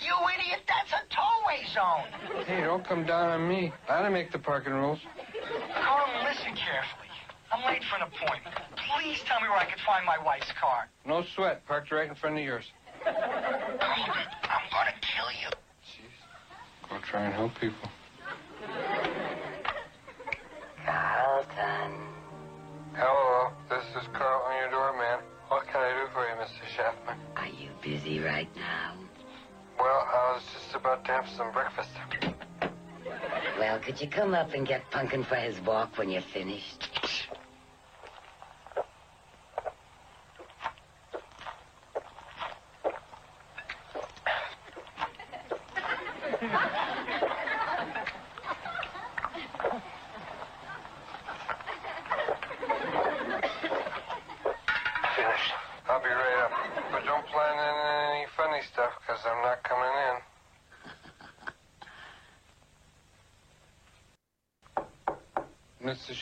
You 0.00 0.14
idiot, 0.34 0.60
that's 0.66 0.92
a 0.92 1.02
tollway 1.14 1.64
zone. 1.72 2.44
Hey, 2.44 2.62
don't 2.62 2.84
come 2.84 3.06
down 3.06 3.30
on 3.30 3.48
me. 3.48 3.72
I 3.88 4.02
don't 4.02 4.12
make 4.12 4.32
the 4.32 4.38
parking 4.38 4.72
rules. 4.72 4.98
Carlton, 5.74 6.24
listen 6.24 6.54
carefully. 6.56 7.08
I'm 7.52 7.64
late 7.64 7.82
for 7.84 7.96
an 7.96 8.02
appointment. 8.02 8.56
Please 8.92 9.20
tell 9.26 9.40
me 9.40 9.48
where 9.48 9.58
I 9.58 9.64
can 9.64 9.78
find 9.86 10.04
my 10.04 10.18
wife's 10.24 10.50
car. 10.60 10.88
No 11.06 11.22
sweat. 11.34 11.66
Parked 11.66 11.92
right 11.92 12.08
in 12.08 12.14
front 12.14 12.38
of 12.38 12.44
yours. 12.44 12.64
Carlton, 13.04 13.78
I'm 14.42 14.70
gonna 14.70 14.94
kill 15.00 15.30
you. 15.30 15.48
Jeez. 15.86 16.90
Go 16.90 16.98
try 17.08 17.24
and 17.24 17.34
help 17.34 17.52
people. 17.60 17.88
Carlton. 20.84 22.05
Hello, 22.05 22.05
busy 27.86 28.18
right 28.18 28.48
now? 28.56 28.94
Well, 29.78 30.08
I 30.12 30.32
was 30.34 30.42
just 30.52 30.74
about 30.74 31.04
to 31.04 31.12
have 31.12 31.28
some 31.36 31.52
breakfast. 31.52 31.90
Well, 33.58 33.78
could 33.78 34.00
you 34.00 34.08
come 34.08 34.34
up 34.34 34.54
and 34.54 34.66
get 34.66 34.90
Punkin 34.90 35.22
for 35.22 35.36
his 35.36 35.60
walk 35.60 35.96
when 35.96 36.10
you're 36.10 36.20
finished? 36.20 36.88
Finished. 55.14 55.54
I'll 55.88 56.02
be 56.02 56.08
right 56.08 56.44
up. 56.44 56.50
But 56.92 57.04
don't 57.04 57.26
plan 57.26 57.54
in 57.54 57.74
any 58.10 58.26
funny 58.36 58.60
stuff, 58.72 58.92
because 59.00 59.20
I'm 59.24 59.42
not 59.42 59.62
coming 59.62 59.84
in. 59.84 60.16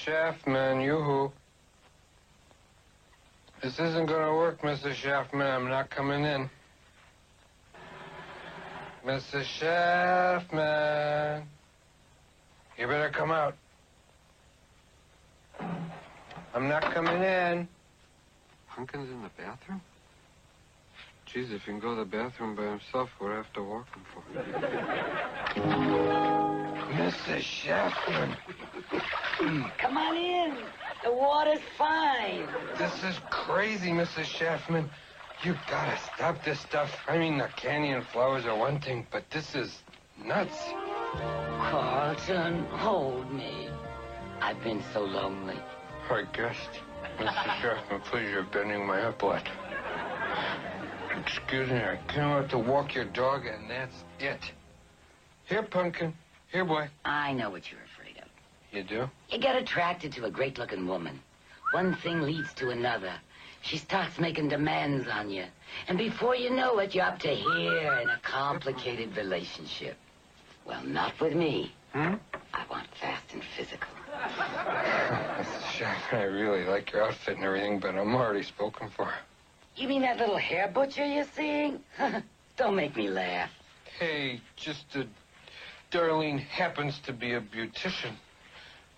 Mr. 0.05 0.11
Shaftman, 0.11 0.81
yoo-hoo. 0.81 1.33
This 3.63 3.79
isn't 3.79 4.07
gonna 4.07 4.35
work, 4.35 4.61
Mr. 4.61 4.93
Shaftman. 4.95 5.47
I'm 5.47 5.69
not 5.69 5.91
coming 5.91 6.25
in. 6.25 6.51
Mr. 9.07 9.45
Shaftman. 9.59 11.47
You 12.79 12.87
better 12.87 13.11
come 13.11 13.31
out. 13.31 13.55
I'm 16.55 16.69
not 16.69 16.83
coming 16.93 17.23
in. 17.23 17.69
Pumpkin's 18.69 19.11
in 19.11 19.23
the 19.23 19.31
bathroom? 19.39 19.81
Geez, 21.33 21.51
if 21.51 21.63
he 21.63 21.67
can 21.67 21.81
go 21.81 21.95
to 21.95 22.05
the 22.05 22.11
bathroom 22.11 22.55
by 22.55 22.65
himself, 22.65 23.09
I 23.21 23.37
have 23.37 23.53
to 23.55 23.63
walk 23.63 23.87
him 23.95 24.05
for? 24.13 24.23
Mr. 26.95 27.41
Come 29.45 29.99
on 29.99 30.17
in. 30.17 30.57
The 31.03 31.13
water's 31.13 31.61
fine. 31.77 32.49
this 32.79 33.05
is 33.05 33.21
crazy, 33.29 33.91
Mrs. 33.91 34.25
Shaftman. 34.25 34.89
You 35.43 35.55
gotta 35.69 35.99
stop 36.15 36.43
this 36.45 36.59
stuff. 36.61 36.91
I 37.07 37.19
mean, 37.19 37.37
the 37.37 37.49
canyon 37.55 38.03
flowers 38.11 38.47
are 38.47 38.57
one 38.57 38.81
thing, 38.81 39.07
but 39.13 39.29
this 39.31 39.55
is 39.55 39.83
nuts. 40.25 40.57
Carlton, 41.13 42.65
hold 42.71 43.31
me. 43.31 43.69
I've 44.41 44.63
been 44.63 44.83
so 44.95 45.01
lonely. 45.05 45.59
I 46.09 46.23
guess. 46.33 46.57
Mr. 47.19 47.61
Shaftman, 47.61 48.01
please, 48.05 48.31
you're 48.31 48.45
bending 48.45 48.87
my 48.87 49.01
apple. 49.01 49.39
Excuse 51.21 51.69
me, 51.69 51.77
I 51.77 51.99
came 52.09 52.25
out 52.25 52.49
to 52.49 52.59
walk 52.59 52.95
your 52.95 53.05
dog, 53.05 53.45
and 53.45 53.69
that's 53.69 54.05
it. 54.19 54.41
Here, 55.45 55.63
Pumpkin. 55.63 56.15
Here, 56.51 56.65
boy. 56.65 56.89
I 57.05 57.35
know 57.35 57.51
what 57.51 57.71
you're. 57.71 57.84
You 58.75 58.83
do? 58.83 59.09
You 59.31 59.39
get 59.39 59.55
attracted 59.55 60.13
to 60.15 60.25
a 60.25 60.31
great 60.31 60.59
looking 60.59 60.89
woman. 60.89 61.21
One 61.71 61.95
thing 61.95 62.23
leads 62.23 62.53
to 62.55 62.71
another. 62.71 63.13
She 63.63 63.79
starts 63.79 64.19
making 64.19 64.49
demands 64.49 65.07
on 65.09 65.31
you. 65.31 65.45
And 65.87 65.97
before 65.97 66.35
you 66.35 66.51
know 66.51 66.81
it, 66.81 66.93
you're 66.93 67.05
up 67.05 67.21
to 67.21 67.29
here 67.29 68.01
in 68.03 68.11
a 68.11 68.19
complicated 68.23 69.17
relationship. 69.17 69.97
Well, 70.67 70.83
not 70.83 71.19
with 71.21 71.35
me. 71.35 71.73
Hmm? 71.93 72.15
I 72.53 72.65
want 72.69 72.89
fast 73.01 73.33
and 73.33 73.43
physical. 73.57 73.89
Shaq, 75.73 76.13
I 76.13 76.25
really 76.25 76.65
like 76.65 76.91
your 76.91 77.05
outfit 77.05 77.37
and 77.37 77.45
everything, 77.45 77.79
but 77.79 77.95
I'm 77.95 78.15
already 78.15 78.43
spoken 78.43 78.89
for. 78.91 79.09
You 79.77 79.87
mean 79.87 80.03
that 80.03 80.19
little 80.19 80.37
hair 80.37 80.69
butcher 80.69 81.07
you're 81.07 81.27
seeing? 81.37 81.79
Don't 82.57 82.75
make 82.75 82.97
me 82.97 83.09
laugh. 83.09 83.51
Hey, 83.99 84.41
just 84.57 84.85
uh, 84.97 85.05
Darlene 85.93 86.41
happens 86.41 86.99
to 87.07 87.13
be 87.13 87.35
a 87.35 87.41
beautician, 87.41 88.15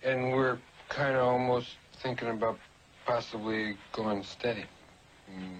and 0.03 0.31
we're 0.31 0.57
kind 0.89 1.15
of 1.15 1.23
almost 1.23 1.69
thinking 2.01 2.29
about 2.29 2.57
possibly 3.05 3.77
going 3.93 4.23
steady. 4.23 4.65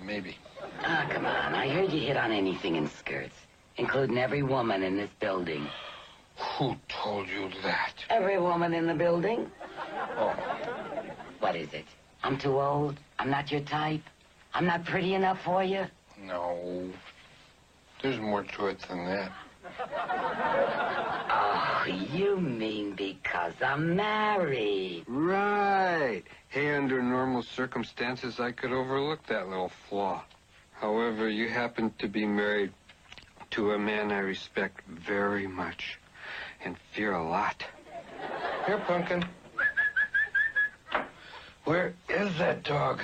Maybe. 0.04 0.38
Ah, 0.84 1.06
come 1.10 1.26
on. 1.26 1.54
I 1.54 1.68
heard 1.70 1.92
you 1.92 2.00
hit 2.00 2.16
on 2.18 2.32
anything 2.32 2.76
in 2.76 2.88
skirts, 2.90 3.36
including 3.78 4.18
every 4.18 4.44
woman 4.44 4.84
in 4.84 4.96
this 4.98 5.10
building. 5.20 5.68
Who 6.58 6.76
told 6.88 7.28
you 7.28 7.50
that? 7.64 7.94
Every 8.10 8.40
woman 8.40 8.74
in 8.74 8.86
the 8.88 8.94
building? 8.94 9.50
Oh, 10.18 10.36
What 11.40 11.56
is 11.56 11.74
it? 11.74 11.86
I'm 12.24 12.38
too 12.38 12.60
old? 12.60 12.98
I'm 13.20 13.30
not 13.30 13.52
your 13.52 13.62
type? 13.62 14.02
I'm 14.54 14.66
not 14.66 14.86
pretty 14.86 15.14
enough 15.16 15.42
for 15.44 15.64
you? 15.64 15.86
no. 16.22 16.90
There's 18.02 18.20
more 18.20 18.44
to 18.44 18.68
it 18.68 18.80
than 18.88 19.06
that. 19.06 19.32
Oh, 21.30 21.84
you 22.14 22.38
mean 22.38 22.96
because 22.96 23.54
I'm 23.62 23.96
married? 23.96 25.04
Right. 25.08 26.24
Hey, 26.50 26.76
under 26.76 27.02
normal 27.02 27.44
circumstances, 27.44 28.40
I 28.40 28.52
could 28.52 28.72
overlook 28.72 29.26
that 29.28 29.48
little 29.50 29.72
flaw. 29.90 30.24
However, 30.74 31.30
you 31.30 31.50
happen 31.50 31.94
to 32.00 32.08
be 32.08 32.26
married 32.26 32.72
to 33.52 33.72
a 33.74 33.80
man 33.80 34.12
I 34.12 34.20
respect 34.20 34.82
very 34.88 35.48
much 35.48 36.00
and 36.64 36.76
fear 36.94 37.14
a 37.14 37.28
lot. 37.28 37.64
Here, 38.66 38.80
Pumpkin. 38.80 39.24
Where 41.66 41.94
is 42.10 42.38
that 42.38 42.64
dog? 42.64 43.02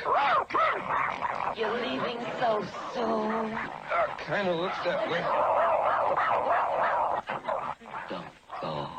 You're 1.58 1.74
leaving 1.74 2.20
so 2.39 2.65
soon. 2.94 3.53
Uh, 3.53 4.15
kind 4.25 4.48
of 4.48 4.56
looks 4.56 4.77
that 4.86 5.10
way. 5.10 5.62
Don't 8.10 8.25
go. 8.62 8.89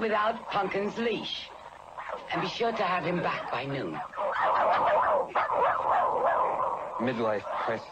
Without 0.00 0.48
Pumpkin's 0.50 0.96
leash. 0.98 1.48
And 2.32 2.42
be 2.42 2.48
sure 2.48 2.72
to 2.72 2.82
have 2.82 3.04
him 3.04 3.22
back 3.22 3.50
by 3.50 3.64
noon. 3.64 3.98
Midlife 7.00 7.42
crisis. 7.42 7.86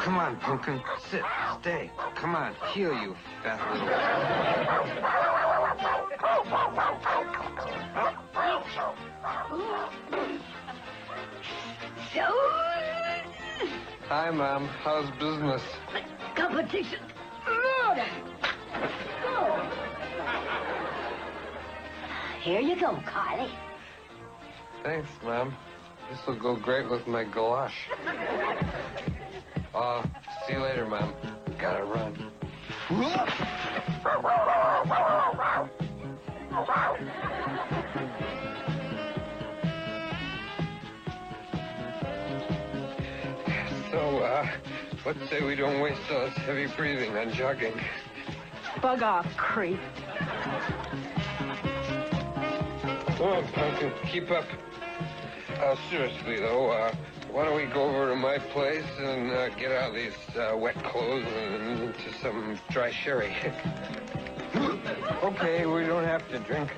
Come 0.00 0.16
on, 0.18 0.36
Pumpkin. 0.40 0.82
Sit. 1.10 1.22
Stay. 1.60 1.90
Come 2.14 2.34
on. 2.34 2.54
Heal, 2.72 2.94
you 2.94 3.16
fat 3.42 3.60
little... 3.72 5.29
Hi, 14.08 14.30
Mom. 14.30 14.66
How's 14.66 15.10
business? 15.12 15.62
competition. 16.34 17.00
Murder. 17.46 18.06
Here 22.42 22.60
you 22.60 22.76
go, 22.78 22.98
Carly. 23.06 23.50
Thanks, 24.82 25.08
Mom. 25.22 25.54
This 26.10 26.26
will 26.26 26.38
go 26.38 26.56
great 26.56 26.90
with 26.90 27.06
my 27.06 27.24
gouache. 27.24 27.72
Uh, 29.74 30.02
see 30.46 30.54
you 30.54 30.60
later, 30.60 30.86
Mom. 30.86 31.14
Gotta 31.58 31.84
run. 31.84 32.16
So, 36.50 36.56
uh, 44.18 44.48
let's 45.06 45.30
say 45.30 45.44
we 45.44 45.54
don't 45.54 45.80
waste 45.80 46.00
all 46.10 46.22
this 46.22 46.34
heavy 46.38 46.66
breathing 46.76 47.16
on 47.16 47.32
jogging. 47.32 47.80
Bug 48.82 49.04
off, 49.04 49.26
creep. 49.36 49.78
Come 53.06 53.28
on, 53.28 53.44
Pumpkin, 53.52 53.92
keep 54.08 54.32
up. 54.32 54.46
Uh, 55.56 55.76
seriously, 55.88 56.36
though, 56.40 56.70
uh, 56.72 56.92
why 57.30 57.44
don't 57.44 57.56
we 57.56 57.66
go 57.66 57.84
over 57.84 58.08
to 58.08 58.16
my 58.16 58.38
place 58.38 58.84
and 58.98 59.30
uh, 59.30 59.50
get 59.50 59.70
out 59.70 59.90
of 59.90 59.94
these 59.94 60.36
uh, 60.36 60.56
wet 60.56 60.82
clothes 60.82 61.26
and 61.32 61.80
into 61.80 62.12
some 62.20 62.58
dry 62.70 62.90
sherry? 62.90 63.36
okay, 65.22 65.66
we 65.66 65.84
don't 65.86 66.04
have 66.04 66.28
to 66.30 66.38
drink. 66.40 66.70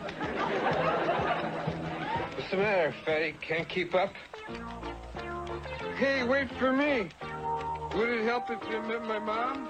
What's 2.34 2.50
the 2.50 2.56
matter, 2.56 2.94
fatty? 3.04 3.34
Can't 3.40 3.68
keep 3.68 3.94
up? 3.94 4.12
Hey, 5.96 6.24
wait 6.24 6.50
for 6.58 6.72
me. 6.72 7.08
Would 7.94 8.08
it 8.08 8.24
help 8.24 8.50
if 8.50 8.58
you 8.70 8.82
met 8.82 9.04
my 9.04 9.18
mom? 9.18 9.68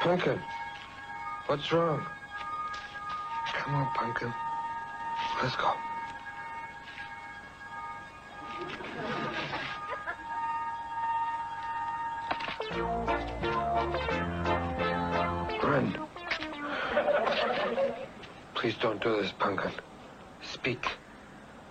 Pumpkin, 0.00 0.38
what's 1.46 1.72
wrong? 1.72 2.04
Come 3.54 3.74
on, 3.74 3.94
Pumpkin. 3.94 4.34
Let's 5.42 5.56
go. 5.56 5.72
Run. 15.62 15.96
Please 18.54 18.74
don't 18.80 19.02
do 19.02 19.20
this, 19.20 19.32
Pumpkin. 19.38 19.72
Speak. 20.42 20.86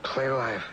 Play 0.03 0.29
live. 0.29 0.63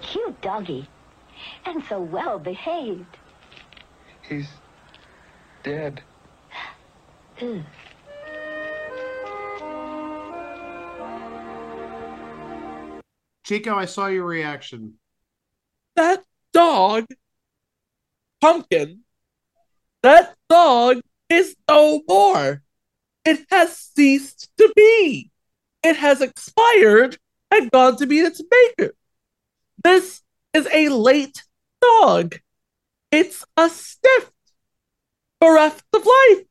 Cute 0.00 0.40
doggy. 0.40 0.88
And 1.64 1.82
so 1.88 2.00
well 2.00 2.38
behaved. 2.38 3.16
He's 4.22 4.48
dead. 5.62 6.02
Ugh. 7.40 7.62
Chico, 13.44 13.74
I 13.74 13.86
saw 13.86 14.06
your 14.06 14.24
reaction. 14.24 14.94
That 15.96 16.24
dog, 16.52 17.06
Pumpkin, 18.40 19.00
that 20.02 20.36
dog 20.48 21.00
is 21.28 21.54
no 21.68 22.02
more. 22.08 22.62
It 23.24 23.46
has 23.50 23.76
ceased 23.76 24.50
to 24.58 24.72
be. 24.74 25.30
It 25.82 25.96
has 25.96 26.20
expired 26.20 27.18
and 27.50 27.70
gone 27.70 27.96
to 27.96 28.06
meet 28.06 28.24
its 28.24 28.40
maker. 28.50 28.94
This 29.82 30.22
is 30.54 30.68
a 30.72 30.88
late 30.88 31.42
dog. 31.80 32.36
It's 33.10 33.44
a 33.56 33.68
stiff. 33.68 34.31
Bereft 35.42 35.84
of 35.92 36.06
life. 36.06 36.44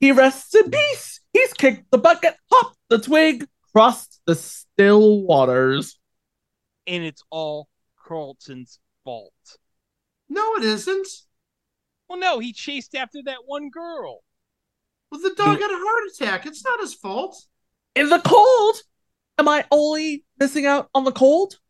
He 0.00 0.10
rests 0.10 0.52
in 0.56 0.68
peace. 0.68 1.20
He's 1.32 1.52
kicked 1.52 1.88
the 1.92 1.98
bucket, 1.98 2.34
hopped 2.50 2.76
the 2.88 2.98
twig, 2.98 3.46
crossed 3.72 4.20
the 4.26 4.34
still 4.34 5.22
waters. 5.22 5.96
And 6.88 7.04
it's 7.04 7.22
all 7.30 7.68
Carlton's 8.04 8.80
fault. 9.04 9.32
No, 10.28 10.56
it 10.56 10.64
isn't. 10.64 11.06
Well, 12.08 12.18
no, 12.18 12.40
he 12.40 12.52
chased 12.52 12.96
after 12.96 13.20
that 13.26 13.46
one 13.46 13.70
girl. 13.70 14.24
Well, 15.12 15.20
the 15.20 15.34
dog 15.36 15.60
had 15.60 15.70
a 15.70 15.78
heart 15.78 16.10
attack. 16.12 16.44
It's 16.44 16.64
not 16.64 16.80
his 16.80 16.94
fault. 16.94 17.40
In 17.94 18.08
the 18.08 18.18
cold? 18.18 18.76
Am 19.38 19.46
I 19.46 19.64
only 19.70 20.24
missing 20.40 20.66
out 20.66 20.88
on 20.96 21.04
the 21.04 21.12
cold? 21.12 21.60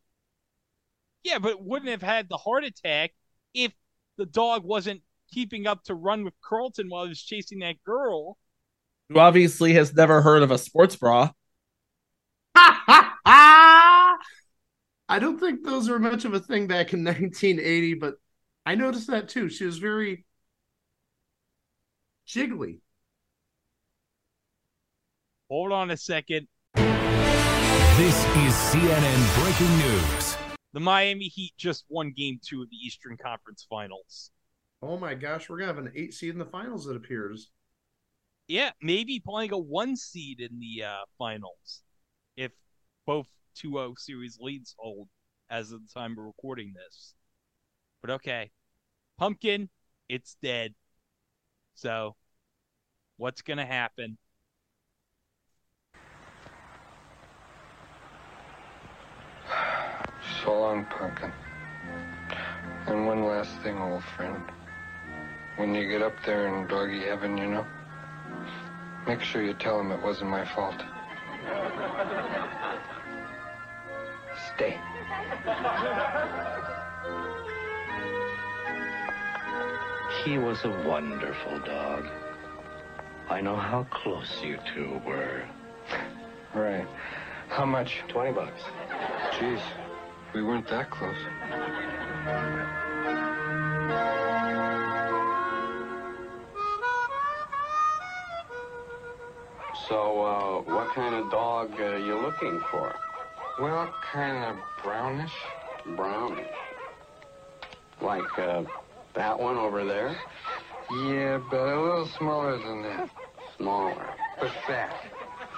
Yeah, 1.22 1.38
but 1.38 1.62
wouldn't 1.62 1.90
have 1.90 2.02
had 2.02 2.30
the 2.30 2.38
heart 2.38 2.64
attack 2.64 3.12
if 3.52 3.72
the 4.16 4.24
dog 4.24 4.64
wasn't 4.64 5.02
keeping 5.32 5.66
up 5.66 5.82
to 5.84 5.94
run 5.94 6.24
with 6.24 6.34
Carlton 6.42 6.88
while 6.88 7.04
he 7.04 7.08
was 7.08 7.22
chasing 7.22 7.60
that 7.60 7.82
girl. 7.84 8.36
Who 9.08 9.18
obviously 9.18 9.74
has 9.74 9.94
never 9.94 10.22
heard 10.22 10.42
of 10.42 10.50
a 10.50 10.58
sports 10.58 10.96
bra. 10.96 11.30
I 12.54 14.16
don't 15.18 15.38
think 15.38 15.64
those 15.64 15.88
were 15.88 15.98
much 15.98 16.24
of 16.24 16.34
a 16.34 16.40
thing 16.40 16.66
back 16.66 16.92
in 16.92 17.04
1980, 17.04 17.94
but 17.94 18.14
I 18.64 18.74
noticed 18.74 19.08
that 19.08 19.28
too. 19.28 19.48
She 19.48 19.64
was 19.64 19.78
very 19.78 20.24
jiggly. 22.26 22.80
Hold 25.50 25.72
on 25.72 25.90
a 25.90 25.96
second. 25.96 26.48
This 26.74 28.16
is 28.16 28.54
CNN 28.54 29.42
breaking 29.42 29.78
news. 29.78 30.36
The 30.72 30.80
Miami 30.80 31.24
Heat 31.24 31.52
just 31.58 31.84
won 31.90 32.14
game 32.16 32.40
two 32.42 32.62
of 32.62 32.70
the 32.70 32.76
Eastern 32.76 33.18
Conference 33.18 33.66
Finals. 33.68 34.30
Oh 34.82 34.98
my 34.98 35.14
gosh, 35.14 35.48
we're 35.48 35.58
gonna 35.58 35.72
have 35.72 35.78
an 35.78 35.92
eight 35.94 36.12
seed 36.12 36.30
in 36.30 36.38
the 36.38 36.44
finals, 36.44 36.88
it 36.88 36.96
appears. 36.96 37.50
Yeah, 38.48 38.72
maybe 38.82 39.20
playing 39.20 39.52
a 39.52 39.58
one 39.58 39.96
seed 39.96 40.40
in 40.40 40.58
the 40.58 40.84
uh, 40.84 41.04
finals 41.16 41.82
if 42.36 42.52
both 43.06 43.28
2 43.54 43.72
0 43.72 43.94
series 43.96 44.38
leads 44.40 44.74
hold 44.78 45.08
as 45.50 45.70
of 45.70 45.80
the 45.82 45.92
time 45.92 46.12
of 46.12 46.24
recording 46.24 46.72
this. 46.74 47.14
But 48.00 48.10
okay. 48.10 48.50
Pumpkin, 49.18 49.68
it's 50.08 50.36
dead. 50.42 50.74
So, 51.74 52.16
what's 53.16 53.42
going 53.42 53.58
to 53.58 53.64
happen? 53.64 54.18
So 60.42 60.58
long, 60.58 60.86
Pumpkin. 60.86 61.32
And 62.86 63.06
one 63.06 63.24
last 63.24 63.54
thing, 63.62 63.78
old 63.78 64.02
friend. 64.02 64.42
When 65.56 65.74
you 65.74 65.88
get 65.88 66.02
up 66.02 66.14
there 66.24 66.48
in 66.48 66.66
doggy 66.66 67.00
heaven, 67.00 67.36
you 67.36 67.46
know, 67.46 67.66
make 69.06 69.20
sure 69.20 69.42
you 69.42 69.54
tell 69.54 69.78
him 69.78 69.92
it 69.92 70.02
wasn't 70.02 70.30
my 70.30 70.44
fault. 70.44 70.82
Stay. 74.54 74.78
He 80.24 80.38
was 80.38 80.64
a 80.64 80.70
wonderful 80.86 81.58
dog. 81.60 82.06
I 83.28 83.40
know 83.40 83.56
how 83.56 83.84
close 83.90 84.40
you 84.42 84.58
two 84.74 85.00
were. 85.06 85.42
Right. 86.54 86.86
How 87.48 87.66
much? 87.66 88.02
Twenty 88.08 88.32
bucks. 88.32 88.62
Jeez, 89.32 89.60
we 90.34 90.42
weren't 90.42 90.68
that 90.68 90.90
close. 90.90 91.16
So, 99.92 100.24
uh, 100.24 100.72
what 100.72 100.94
kind 100.94 101.14
of 101.14 101.30
dog 101.30 101.78
are 101.78 101.98
you 101.98 102.18
looking 102.18 102.58
for? 102.70 102.94
Well, 103.60 103.94
kind 104.10 104.42
of 104.42 104.56
brownish. 104.82 105.34
Brownish. 105.94 106.48
Like, 108.00 108.38
uh, 108.38 108.62
that 109.12 109.38
one 109.38 109.58
over 109.58 109.84
there? 109.84 110.16
Yeah, 111.04 111.42
but 111.50 111.60
a 111.60 111.78
little 111.78 112.08
smaller 112.16 112.56
than 112.56 112.80
that. 112.84 113.10
Smaller. 113.58 114.08
But 114.40 114.52
fat. 114.66 114.96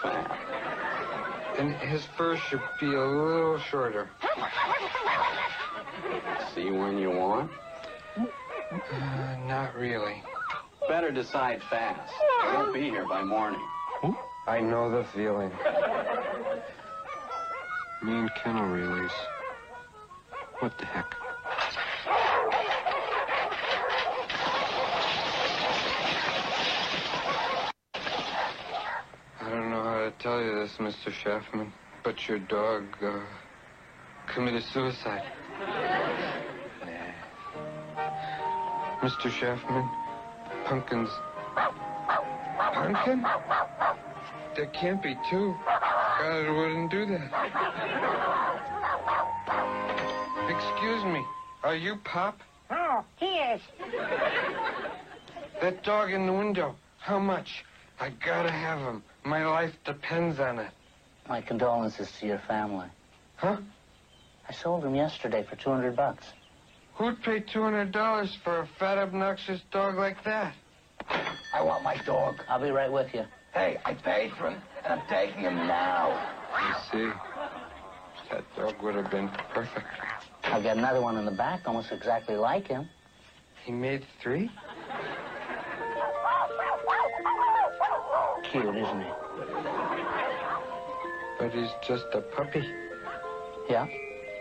Fat. 0.02 0.36
And 1.56 1.72
his 1.76 2.04
fur 2.04 2.36
should 2.36 2.62
be 2.80 2.92
a 2.92 3.06
little 3.06 3.60
shorter. 3.60 4.10
See 6.52 6.72
when 6.72 6.98
you 6.98 7.12
want? 7.12 7.52
Uh, 8.18 9.36
not 9.46 9.76
really. 9.76 10.24
Better 10.88 11.12
decide 11.12 11.62
fast. 11.70 12.12
I 12.42 12.56
won't 12.56 12.74
be 12.74 12.90
here 12.90 13.06
by 13.06 13.22
morning. 13.22 13.64
I 14.46 14.60
know 14.60 14.90
the 14.90 15.04
feeling. 15.04 15.50
Me 18.02 18.12
and 18.12 18.30
kennel 18.34 18.66
release. 18.66 19.10
What 20.58 20.76
the 20.76 20.84
heck? 20.84 21.14
I 29.40 29.50
don't 29.50 29.70
know 29.70 29.82
how 29.82 29.98
to 30.04 30.12
tell 30.18 30.42
you 30.42 30.54
this, 30.56 30.72
Mr. 30.76 31.10
Shaftman, 31.10 31.72
but 32.02 32.28
your 32.28 32.38
dog, 32.38 32.84
uh, 33.02 33.20
committed 34.26 34.62
suicide. 34.64 35.24
Mr. 39.00 39.30
Shaftman, 39.30 39.88
Pumpkin's... 40.66 41.08
Pumpkin? 42.74 43.24
There 44.56 44.66
can't 44.66 45.02
be 45.02 45.16
two. 45.28 45.54
God 46.20 46.48
wouldn't 46.56 46.90
do 46.90 47.06
that. 47.06 47.30
Excuse 50.48 51.04
me. 51.04 51.24
Are 51.64 51.74
you 51.74 51.96
Pop? 52.04 52.40
Oh, 52.70 53.04
he 53.16 53.26
is. 53.26 53.60
That 55.60 55.82
dog 55.82 56.12
in 56.12 56.26
the 56.26 56.32
window. 56.32 56.76
How 56.98 57.18
much? 57.18 57.64
I 57.98 58.10
gotta 58.24 58.50
have 58.50 58.78
him. 58.78 59.02
My 59.24 59.44
life 59.44 59.72
depends 59.84 60.38
on 60.38 60.58
it. 60.58 60.70
My 61.28 61.40
condolences 61.40 62.10
to 62.20 62.26
your 62.26 62.42
family. 62.46 62.88
Huh? 63.36 63.56
I 64.48 64.52
sold 64.52 64.84
him 64.84 64.94
yesterday 64.94 65.42
for 65.42 65.56
200 65.56 65.96
bucks. 65.96 66.26
Who'd 66.94 67.22
pay 67.22 67.40
$200 67.40 68.36
for 68.44 68.60
a 68.60 68.66
fat, 68.78 68.98
obnoxious 68.98 69.60
dog 69.72 69.96
like 69.96 70.22
that? 70.24 70.54
I 71.54 71.62
want 71.62 71.82
my 71.82 71.96
dog. 72.06 72.36
I'll 72.48 72.60
be 72.60 72.70
right 72.70 72.92
with 72.92 73.12
you. 73.14 73.24
Hey, 73.54 73.78
I 73.84 73.94
paid 73.94 74.32
for 74.32 74.48
him, 74.48 74.60
and 74.82 75.00
I'm 75.00 75.06
taking 75.08 75.42
him 75.42 75.54
now. 75.54 76.20
You 76.66 76.74
see, 76.90 77.12
that 78.32 78.44
dog 78.56 78.82
would 78.82 78.96
have 78.96 79.12
been 79.12 79.28
perfect. 79.52 79.86
I've 80.42 80.64
got 80.64 80.76
another 80.76 81.00
one 81.00 81.16
in 81.18 81.24
the 81.24 81.30
back, 81.30 81.62
almost 81.66 81.92
exactly 81.92 82.34
like 82.34 82.66
him. 82.66 82.88
He 83.64 83.70
made 83.70 84.04
three? 84.20 84.50
Cute, 88.50 88.74
isn't 88.74 89.00
he? 89.00 89.08
But 91.38 91.52
he's 91.52 91.70
just 91.86 92.06
a 92.12 92.20
puppy. 92.20 92.68
Yeah, 93.70 93.86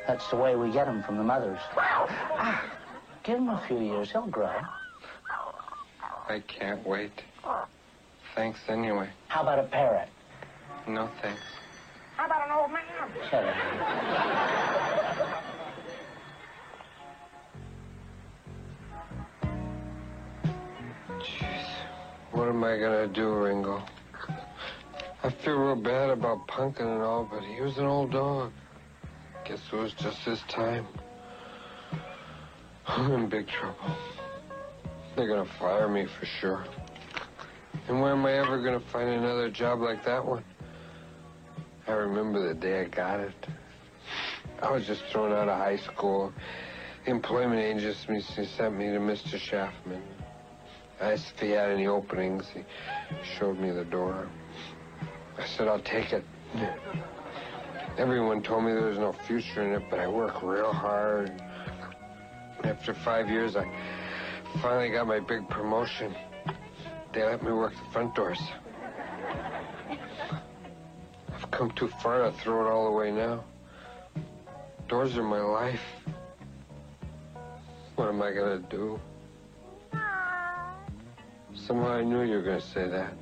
that's 0.07 0.27
the 0.29 0.37
way 0.37 0.55
we 0.55 0.71
get 0.71 0.87
him 0.87 1.03
from 1.03 1.17
the 1.17 1.23
mothers. 1.23 1.59
Ah, 1.77 2.65
give 3.23 3.37
him 3.37 3.49
a 3.49 3.63
few 3.67 3.79
years, 3.79 4.11
he'll 4.11 4.25
grow. 4.25 4.59
I 6.27 6.39
can't 6.47 6.85
wait. 6.85 7.11
Thanks 8.35 8.59
anyway. 8.67 9.09
How 9.27 9.43
about 9.43 9.59
a 9.59 9.63
parrot? 9.63 10.09
No 10.87 11.09
thanks. 11.21 11.41
How 12.17 12.25
about 12.25 12.47
an 12.47 12.55
old 12.59 12.71
man? 12.71 12.81
Shut 13.29 13.43
up. 13.43 13.55
Jeez. 21.19 21.67
What 22.31 22.49
am 22.49 22.63
I 22.63 22.77
gonna 22.77 23.07
do, 23.07 23.33
Ringo? 23.33 23.83
I 25.23 25.29
feel 25.29 25.53
real 25.53 25.75
bad 25.75 26.09
about 26.09 26.47
Pumpkin 26.47 26.87
and 26.87 27.01
all, 27.01 27.23
but 27.31 27.43
he 27.43 27.61
was 27.61 27.77
an 27.77 27.85
old 27.85 28.11
dog. 28.11 28.51
Guess 29.45 29.59
it 29.71 29.75
was 29.75 29.93
just 29.93 30.17
his 30.19 30.41
time. 30.49 30.87
I'm 32.87 33.11
in 33.11 33.29
big 33.29 33.47
trouble. 33.47 33.95
They're 35.15 35.27
gonna 35.27 35.49
fire 35.59 35.87
me 35.87 36.07
for 36.19 36.25
sure. 36.25 36.65
And 37.87 37.99
where 37.99 38.13
am 38.13 38.25
I 38.25 38.33
ever 38.33 38.61
gonna 38.61 38.79
find 38.79 39.09
another 39.09 39.49
job 39.49 39.81
like 39.81 40.05
that 40.05 40.25
one? 40.25 40.43
I 41.85 41.91
remember 41.91 42.47
the 42.47 42.53
day 42.53 42.81
I 42.81 42.85
got 42.85 43.19
it. 43.19 43.33
I 44.61 44.71
was 44.71 44.87
just 44.87 45.03
thrown 45.11 45.33
out 45.33 45.49
of 45.49 45.57
high 45.57 45.75
school. 45.75 46.31
The 47.03 47.11
employment 47.11 47.59
agency 47.59 48.45
sent 48.45 48.77
me 48.77 48.85
to 48.85 48.99
Mr. 48.99 49.37
Shaftman. 49.37 50.01
I 51.01 51.11
asked 51.11 51.33
if 51.35 51.41
he 51.41 51.49
had 51.49 51.71
any 51.71 51.87
openings. 51.87 52.45
He 52.53 52.63
showed 53.37 53.59
me 53.59 53.71
the 53.71 53.83
door. 53.83 54.29
I 55.37 55.45
said, 55.45 55.67
I'll 55.67 55.81
take 55.81 56.13
it. 56.13 56.23
Everyone 57.97 58.41
told 58.41 58.63
me 58.63 58.71
there 58.71 58.85
was 58.85 58.97
no 58.97 59.11
future 59.11 59.61
in 59.61 59.73
it, 59.73 59.89
but 59.89 59.99
I 59.99 60.07
work 60.07 60.41
real 60.41 60.71
hard. 60.71 61.33
After 62.63 62.93
five 62.93 63.29
years, 63.29 63.57
I 63.57 63.69
finally 64.61 64.89
got 64.89 65.05
my 65.05 65.19
big 65.19 65.49
promotion. 65.49 66.15
They 67.13 67.23
let 67.23 67.43
me 67.43 67.51
work 67.51 67.73
the 67.73 67.91
front 67.91 68.15
doors. 68.15 68.39
I've 71.31 71.51
come 71.51 71.69
too 71.71 71.87
far 72.01 72.23
to 72.23 72.31
throw 72.31 72.65
it 72.65 72.71
all 72.71 72.87
away 72.87 73.11
now. 73.11 73.43
Doors 74.87 75.15
are 75.15 75.23
my 75.23 75.39
life. 75.39 75.81
What 77.95 78.09
am 78.09 78.19
I 78.23 78.31
gonna 78.31 78.63
do? 78.67 78.99
Somehow 81.53 81.91
I 81.91 82.03
knew 82.03 82.23
you 82.23 82.37
were 82.37 82.41
gonna 82.41 82.59
say 82.59 82.87
that. 82.87 83.13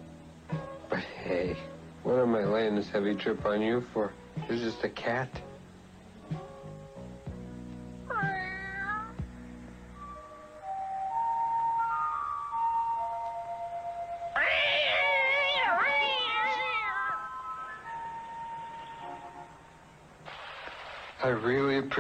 But 0.90 1.00
hey, 1.00 1.58
what 2.04 2.18
am 2.18 2.34
I 2.34 2.46
laying 2.46 2.76
this 2.76 2.90
heavy 2.90 3.14
trip 3.16 3.46
on 3.46 3.62
you 3.62 3.84
for? 3.94 4.14
You're 4.48 4.58
just 4.58 4.86
a 4.86 4.90
cat. 4.90 5.30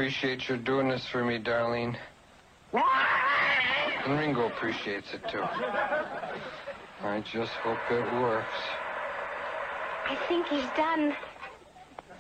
Appreciate 0.01 0.49
your 0.49 0.57
doing 0.57 0.89
this 0.89 1.05
for 1.11 1.23
me, 1.23 1.37
Darlene. 1.37 1.95
And 2.73 4.17
Ringo 4.17 4.47
appreciates 4.47 5.13
it 5.13 5.21
too. 5.29 5.43
I 7.03 7.19
just 7.31 7.51
hope 7.51 7.77
it 7.91 8.01
works. 8.19 8.47
I 10.07 10.17
think 10.27 10.47
he's 10.47 10.65
done. 10.75 11.15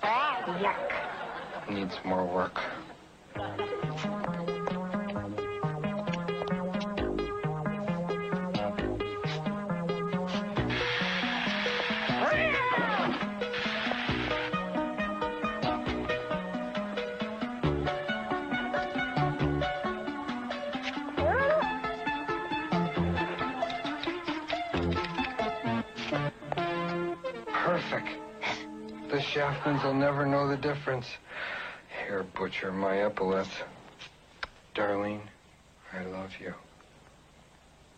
Yuck. 0.03 1.71
Needs 1.71 1.97
more 2.05 2.27
work. 2.27 2.61
Perfect. 27.91 28.15
The 29.09 29.17
Shaftmans 29.17 29.83
will 29.83 29.93
never 29.93 30.25
know 30.25 30.47
the 30.47 30.55
difference. 30.55 31.05
Here, 32.05 32.23
butcher 32.23 32.71
my 32.71 33.03
epaulets. 33.03 33.49
Darlene, 34.73 35.19
I 35.91 36.05
love 36.05 36.31
you. 36.39 36.53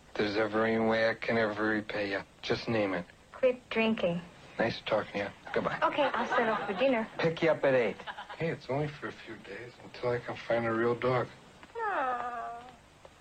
If 0.08 0.14
there's 0.14 0.36
ever 0.36 0.66
any 0.66 0.84
way 0.84 1.08
I 1.08 1.14
can 1.14 1.38
ever 1.38 1.68
repay 1.68 2.10
you, 2.10 2.22
just 2.42 2.68
name 2.68 2.92
it. 2.92 3.04
Quit 3.34 3.70
drinking. 3.70 4.20
Nice 4.58 4.80
talking 4.84 5.12
to 5.12 5.18
you. 5.18 5.26
Goodbye. 5.54 5.78
Okay, 5.84 6.10
I'll 6.12 6.26
set 6.26 6.48
off 6.48 6.66
for 6.66 6.72
dinner. 6.72 7.06
Pick 7.18 7.40
you 7.40 7.50
up 7.50 7.64
at 7.64 7.74
eight. 7.74 7.96
Hey, 8.36 8.48
it's 8.48 8.66
only 8.68 8.88
for 9.00 9.06
a 9.06 9.14
few 9.24 9.36
days 9.44 9.70
until 9.84 10.10
I 10.10 10.18
can 10.18 10.34
find 10.48 10.66
a 10.66 10.72
real 10.72 10.96
dog. 10.96 11.28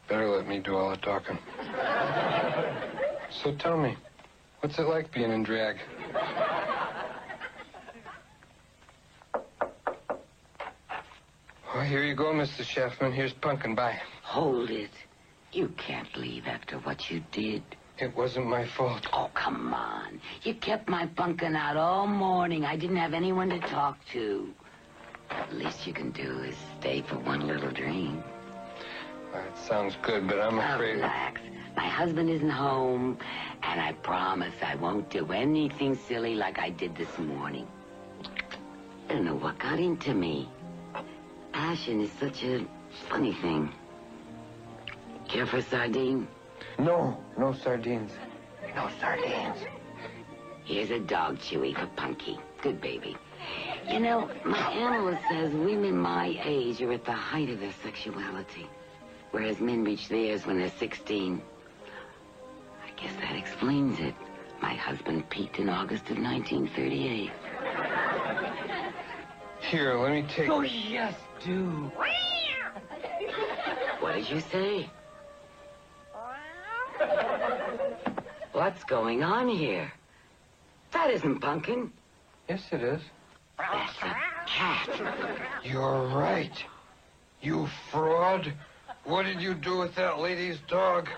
Better 0.10 0.28
let 0.28 0.48
me 0.48 0.58
do 0.58 0.76
all 0.76 0.90
the 0.90 0.98
talking. 0.98 1.38
So 3.44 3.52
tell 3.56 3.78
me, 3.78 3.98
what's 4.60 4.78
it 4.78 4.84
like 4.84 5.12
being 5.12 5.32
in 5.32 5.42
drag? 5.42 5.78
Oh, 11.84 11.86
here 11.86 12.06
you 12.06 12.16
go, 12.16 12.32
Mr. 12.32 12.64
Shaftman. 12.64 13.12
Here's 13.12 13.34
Punkin. 13.34 13.76
Bye. 13.76 14.00
Hold 14.22 14.70
it. 14.70 14.92
You 15.52 15.68
can't 15.76 16.16
leave 16.16 16.48
after 16.48 16.78
what 16.78 17.12
you 17.12 17.22
did. 17.34 17.62
It 18.00 18.16
wasn't 18.16 18.48
my 18.48 18.66
fault. 18.66 19.06
Oh, 19.12 19.30
come 19.34 19.74
on. 19.74 20.22
You 20.44 20.54
kept 20.54 20.88
my 20.88 21.08
bunkin' 21.08 21.58
out 21.58 21.76
all 21.76 22.08
morning. 22.08 22.64
I 22.64 22.78
didn't 22.78 22.96
have 22.96 23.14
anyone 23.14 23.50
to 23.50 23.60
talk 23.60 23.98
to. 24.14 24.54
The 25.50 25.56
least 25.58 25.86
you 25.86 25.92
can 25.92 26.12
do 26.12 26.40
is 26.44 26.56
stay 26.80 27.02
for 27.02 27.16
one 27.20 27.48
little 27.48 27.72
drink. 27.72 28.24
That 29.34 29.58
sounds 29.58 29.98
good, 30.04 30.26
but 30.26 30.40
I'm 30.40 30.56
Now, 30.56 30.76
afraid. 30.76 30.94
relax. 30.96 31.42
My 31.76 31.86
husband 31.90 32.30
isn't 32.30 32.50
home, 32.50 33.18
and 33.62 33.82
I 33.82 33.92
promise 33.92 34.54
I 34.66 34.76
won't 34.76 35.10
do 35.10 35.34
anything 35.34 35.96
silly 36.08 36.36
like 36.36 36.60
I 36.60 36.70
did 36.70 36.96
this 36.96 37.18
morning. 37.20 37.68
I 39.10 39.16
don't 39.16 39.26
know 39.26 39.36
what 39.36 39.60
got 39.60 39.80
into 39.80 40.14
me. 40.14 40.48
Passion 41.54 42.02
is 42.02 42.12
such 42.20 42.44
a 42.44 42.66
funny 43.08 43.34
thing. 43.34 43.72
Care 45.28 45.46
for 45.46 45.58
a 45.58 45.62
sardine? 45.62 46.28
No, 46.80 47.18
no 47.38 47.54
sardines. 47.54 48.12
No 48.76 48.90
sardines. 49.00 49.60
Here's 50.66 50.90
a 50.90 51.00
dog 51.00 51.38
chewy 51.38 51.78
for 51.78 51.86
Punky. 51.96 52.40
Good 52.62 52.82
baby. 52.82 53.16
You 53.88 54.00
know, 54.00 54.32
my 54.44 54.72
analyst 54.72 55.22
says 55.30 55.52
women 55.54 55.98
my 55.98 56.40
age 56.44 56.82
are 56.82 56.92
at 56.92 57.06
the 57.06 57.12
height 57.12 57.50
of 57.50 57.60
their 57.60 57.74
sexuality, 57.84 58.68
whereas 59.32 59.60
men 59.60 59.84
reach 59.84 60.08
theirs 60.10 60.46
when 60.48 60.58
they're 60.58 60.72
16. 60.80 61.42
I 62.86 63.02
guess 63.02 63.14
that 63.22 63.36
explains 63.36 64.00
it. 64.00 64.16
My 64.62 64.74
husband 64.74 65.30
peaked 65.30 65.60
in 65.60 65.70
August 65.70 66.10
of 66.10 66.18
1938. 66.18 67.32
Here, 69.70 69.96
let 69.96 70.12
me 70.12 70.24
take. 70.24 70.50
Oh, 70.50 70.62
yes, 70.62 71.16
do. 71.44 71.92
What 74.00 74.16
did 74.16 74.30
you 74.30 74.40
say? 74.40 74.90
What's 78.52 78.84
going 78.84 79.24
on 79.24 79.48
here? 79.50 79.92
That 80.92 81.10
isn't 81.10 81.40
Pumpkin. 81.40 81.92
Yes, 82.48 82.62
it 82.72 82.84
is. 82.84 83.02
That's 83.58 83.98
a 84.02 84.16
cat. 84.46 84.90
You're 85.64 86.08
right. 86.08 86.64
You 87.42 87.68
fraud. 87.90 88.54
What 89.06 89.24
did 89.24 89.42
you 89.42 89.54
do 89.54 89.80
with 89.80 89.96
that 89.96 90.20
lady's 90.20 90.60
dog? 90.68 91.10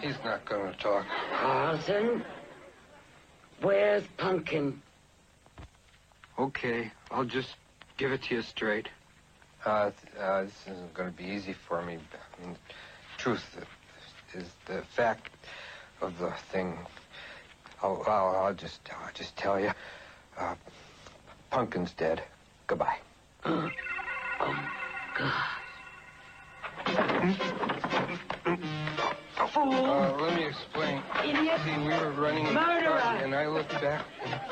He's 0.00 0.16
not 0.24 0.44
going 0.44 0.72
to 0.72 0.78
talk. 0.78 1.06
Carlton, 1.38 2.24
where's 3.60 4.04
Pumpkin? 4.16 4.80
Okay, 6.38 6.90
I'll 7.10 7.24
just 7.24 7.56
give 7.96 8.12
it 8.12 8.22
to 8.24 8.36
you 8.36 8.42
straight. 8.42 8.88
Uh, 9.64 9.90
uh, 10.20 10.42
this 10.42 10.64
isn't 10.68 10.92
going 10.92 11.10
to 11.10 11.16
be 11.16 11.24
easy 11.24 11.52
for 11.52 11.80
me. 11.82 11.98
I 12.12 12.44
mean, 12.44 12.56
truth 13.18 13.56
is 14.34 14.50
the 14.66 14.82
fact 14.82 15.30
of 16.00 16.18
the 16.18 16.32
thing. 16.50 16.76
I'll, 17.82 18.02
I'll, 18.06 18.36
I'll 18.36 18.54
just, 18.54 18.80
I'll 18.90 19.12
just 19.14 19.36
tell 19.36 19.60
you. 19.60 19.70
Uh, 20.38 20.54
Pumpkin's 21.50 21.92
dead. 21.92 22.22
Goodbye. 22.66 22.98
Oh, 23.44 23.70
God. 25.14 25.63
Uh, 29.56 30.16
let 30.20 30.36
me 30.36 30.46
explain. 30.46 31.02
Idiot. 31.24 31.60
See, 31.64 31.78
we 31.78 31.88
were 31.88 32.12
running 32.12 32.46
in 32.46 32.54
the 32.54 32.60
Murderer. 32.60 32.98
car, 33.00 33.16
and 33.16 33.34
I 33.34 33.46
looked 33.46 33.72
back. 33.72 34.04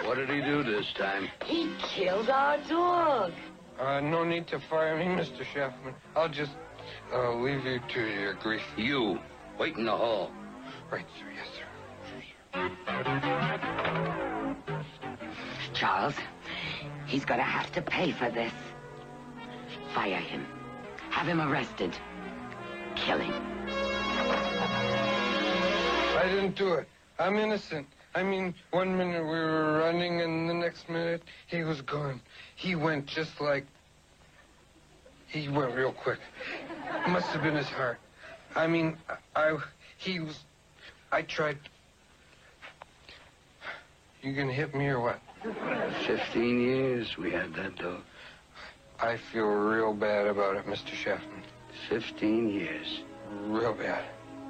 What 0.04 0.16
did 0.16 0.30
he 0.30 0.40
do 0.40 0.62
this 0.62 0.86
time? 0.96 1.28
He 1.44 1.72
killed 1.82 2.30
our 2.30 2.58
dog. 2.68 3.32
Uh, 3.78 4.00
no 4.00 4.24
need 4.24 4.46
to 4.48 4.60
fire 4.60 4.96
me, 4.96 5.06
Mr. 5.06 5.44
Shaftman. 5.44 5.94
I'll 6.14 6.28
just 6.28 6.52
uh, 7.12 7.34
leave 7.34 7.64
you 7.64 7.80
to 7.94 8.00
your 8.00 8.34
grief. 8.34 8.62
You. 8.76 9.18
Wait 9.58 9.76
in 9.76 9.84
the 9.86 9.96
hall. 9.96 10.30
Right, 10.90 11.06
sir. 11.18 11.26
Yes, 11.34 11.48
sir. 11.56 11.64
Charles, 15.74 16.14
he's 17.06 17.24
gonna 17.24 17.42
have 17.42 17.72
to 17.72 17.82
pay 17.82 18.12
for 18.12 18.30
this. 18.30 18.52
Fire 19.94 20.16
him. 20.16 20.46
Have 21.10 21.26
him 21.26 21.40
arrested 21.40 21.96
killing. 23.04 23.32
I 26.16 26.26
didn't 26.28 26.54
do 26.54 26.74
it. 26.74 26.88
I'm 27.18 27.36
innocent. 27.38 27.86
I 28.14 28.22
mean, 28.22 28.54
one 28.70 28.96
minute 28.96 29.22
we 29.22 29.30
were 29.30 29.78
running, 29.78 30.20
and 30.20 30.48
the 30.48 30.54
next 30.54 30.88
minute 30.88 31.22
he 31.46 31.64
was 31.64 31.80
gone. 31.80 32.20
He 32.56 32.74
went 32.74 33.06
just 33.06 33.40
like. 33.40 33.66
He 35.28 35.48
went 35.48 35.74
real 35.74 35.92
quick. 35.92 36.18
Must 37.08 37.26
have 37.28 37.42
been 37.42 37.56
his 37.56 37.68
heart. 37.68 37.98
I 38.54 38.66
mean, 38.66 38.96
I. 39.34 39.56
He 39.96 40.20
was. 40.20 40.38
I 41.10 41.22
tried. 41.22 41.58
You 44.22 44.32
gonna 44.34 44.52
hit 44.52 44.74
me 44.74 44.86
or 44.88 45.00
what? 45.00 45.20
Fifteen 46.06 46.60
years 46.60 47.16
we 47.16 47.30
had 47.30 47.54
that 47.54 47.76
dog. 47.76 48.02
I 49.00 49.16
feel 49.16 49.46
real 49.46 49.92
bad 49.92 50.28
about 50.28 50.56
it, 50.56 50.66
Mr. 50.66 50.92
Shaftman. 50.94 51.42
15 51.88 52.48
years. 52.48 53.02
Real 53.46 53.72
bad. 53.72 54.04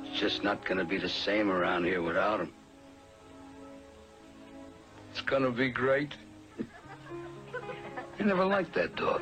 It's 0.04 0.18
just 0.18 0.42
not 0.42 0.64
gonna 0.64 0.84
be 0.84 0.98
the 0.98 1.08
same 1.08 1.50
around 1.50 1.84
here 1.84 2.02
without 2.02 2.40
him. 2.40 2.52
It's 5.10 5.20
gonna 5.20 5.50
be 5.50 5.70
great. 5.70 6.14
I 8.18 8.22
never 8.24 8.44
liked 8.44 8.74
that 8.74 8.94
dog. 8.96 9.20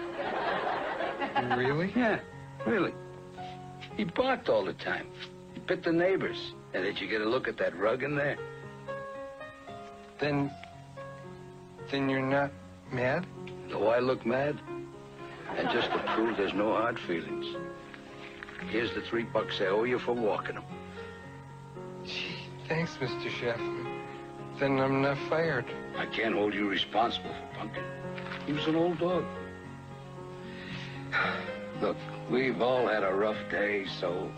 Really? 1.57 1.93
Yeah, 1.97 2.21
really. 2.67 2.93
He 3.97 4.05
barked 4.05 4.49
all 4.49 4.65
the 4.65 4.75
time. 4.75 5.07
He 5.55 5.61
bit 5.61 5.83
the 5.83 5.93
neighbors. 5.93 6.53
And 6.75 6.85
did 6.85 7.01
you 7.01 7.09
get 7.09 7.21
a 7.21 7.29
look 7.29 7.49
at 7.49 7.57
that 7.59 7.77
rug 7.77 8.03
in 8.03 8.15
there? 8.15 8.37
Then... 10.19 10.51
then 11.91 12.09
you're 12.09 12.21
not 12.21 12.51
mad? 12.93 13.27
Do 13.69 13.87
I 13.87 13.99
look 13.99 14.25
mad? 14.27 14.59
And 15.57 15.69
just 15.71 15.91
to 15.91 15.99
prove 16.15 16.37
there's 16.37 16.55
no 16.55 16.73
hard 16.73 16.99
feelings. 17.01 17.57
Here's 18.69 18.93
the 18.95 19.01
three 19.03 19.25
bucks 19.25 19.61
I 19.61 19.67
owe 19.67 19.85
you 19.85 19.99
for 19.99 20.13
walking 20.13 20.57
him. 20.57 20.65
Gee, 22.05 22.37
thanks, 22.69 22.97
Mr. 22.99 23.31
Shaftman. 23.31 24.03
Then 24.59 24.79
I'm 24.79 25.03
not 25.03 25.19
fired. 25.29 25.67
I 25.97 26.07
can't 26.07 26.35
hold 26.35 26.55
you 26.55 26.69
responsible 26.69 27.31
for 27.31 27.59
Pumpkin. 27.59 27.85
He 28.47 28.53
was 28.53 28.67
an 28.67 28.77
old 28.77 28.99
dog. 28.99 29.25
Look, 31.81 31.97
we've 32.31 32.61
all 32.61 32.87
had 32.87 33.03
a 33.03 33.13
rough 33.13 33.51
day, 33.51 33.87
so 33.99 34.31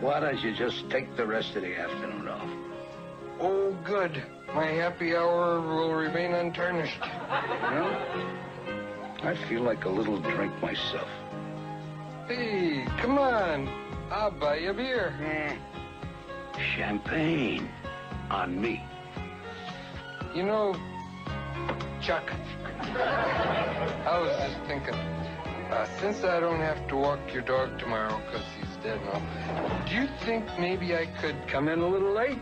why 0.00 0.20
don't 0.20 0.40
you 0.40 0.54
just 0.54 0.88
take 0.90 1.16
the 1.16 1.26
rest 1.26 1.56
of 1.56 1.62
the 1.62 1.76
afternoon 1.76 2.28
off? 2.28 2.50
Oh, 3.40 3.76
good. 3.84 4.22
My 4.54 4.66
happy 4.66 5.14
hour 5.14 5.60
will 5.60 5.94
remain 5.94 6.34
untarnished. 6.34 6.98
Well, 7.60 9.30
I 9.30 9.34
feel 9.48 9.62
like 9.62 9.84
a 9.84 9.88
little 9.88 10.18
drink 10.20 10.52
myself. 10.62 11.08
Hey, 12.28 12.84
come 12.98 13.16
on. 13.16 13.66
I'll 14.10 14.30
buy 14.30 14.56
you 14.56 14.70
a 14.70 14.74
beer. 14.74 15.58
Champagne. 16.76 17.70
On 18.30 18.60
me. 18.60 18.84
You 20.34 20.42
know, 20.42 20.74
Chuck, 22.02 22.30
I 22.80 24.18
was 24.20 24.36
just 24.36 24.60
thinking, 24.66 24.94
uh, 24.94 25.86
since 26.00 26.22
I 26.22 26.38
don't 26.38 26.60
have 26.60 26.86
to 26.88 26.96
walk 26.96 27.18
your 27.32 27.40
dog 27.40 27.78
tomorrow 27.78 28.20
because 28.26 28.46
he's 28.60 28.76
dead 28.84 29.00
now, 29.06 29.84
do 29.88 29.94
you 29.94 30.08
think 30.26 30.44
maybe 30.58 30.94
I 30.94 31.06
could 31.22 31.36
Come 31.48 31.68
in 31.68 31.80
a 31.80 31.88
little 31.88 32.12
late? 32.12 32.38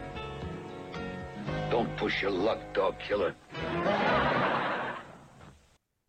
Don't 1.71 1.97
push 1.97 2.21
your 2.23 2.33
luck, 2.33 2.59
dog 2.75 2.97
killer. 2.99 3.37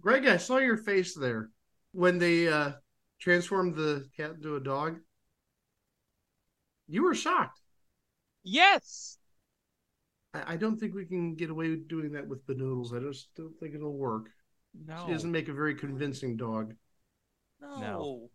Greg, 0.01 0.25
I 0.25 0.37
saw 0.37 0.57
your 0.57 0.77
face 0.77 1.13
there 1.13 1.51
when 1.91 2.17
they 2.17 2.47
uh, 2.47 2.71
transformed 3.19 3.75
the 3.75 4.07
cat 4.15 4.31
into 4.31 4.55
a 4.55 4.59
dog. 4.59 4.99
You 6.87 7.03
were 7.03 7.15
shocked. 7.15 7.59
Yes. 8.43 9.17
I, 10.33 10.53
I 10.53 10.55
don't 10.57 10.77
think 10.79 10.93
we 10.93 11.05
can 11.05 11.35
get 11.35 11.49
away 11.49 11.69
with 11.69 11.87
doing 11.87 12.13
that 12.13 12.27
with 12.27 12.45
Benoodles. 12.47 12.95
I 12.95 12.99
just 12.99 13.27
don't 13.35 13.57
think 13.59 13.75
it'll 13.75 13.97
work. 13.97 14.29
No. 14.85 15.03
She 15.05 15.11
doesn't 15.11 15.31
make 15.31 15.49
a 15.49 15.53
very 15.53 15.75
convincing 15.75 16.37
dog. 16.37 16.73
No. 17.59 18.29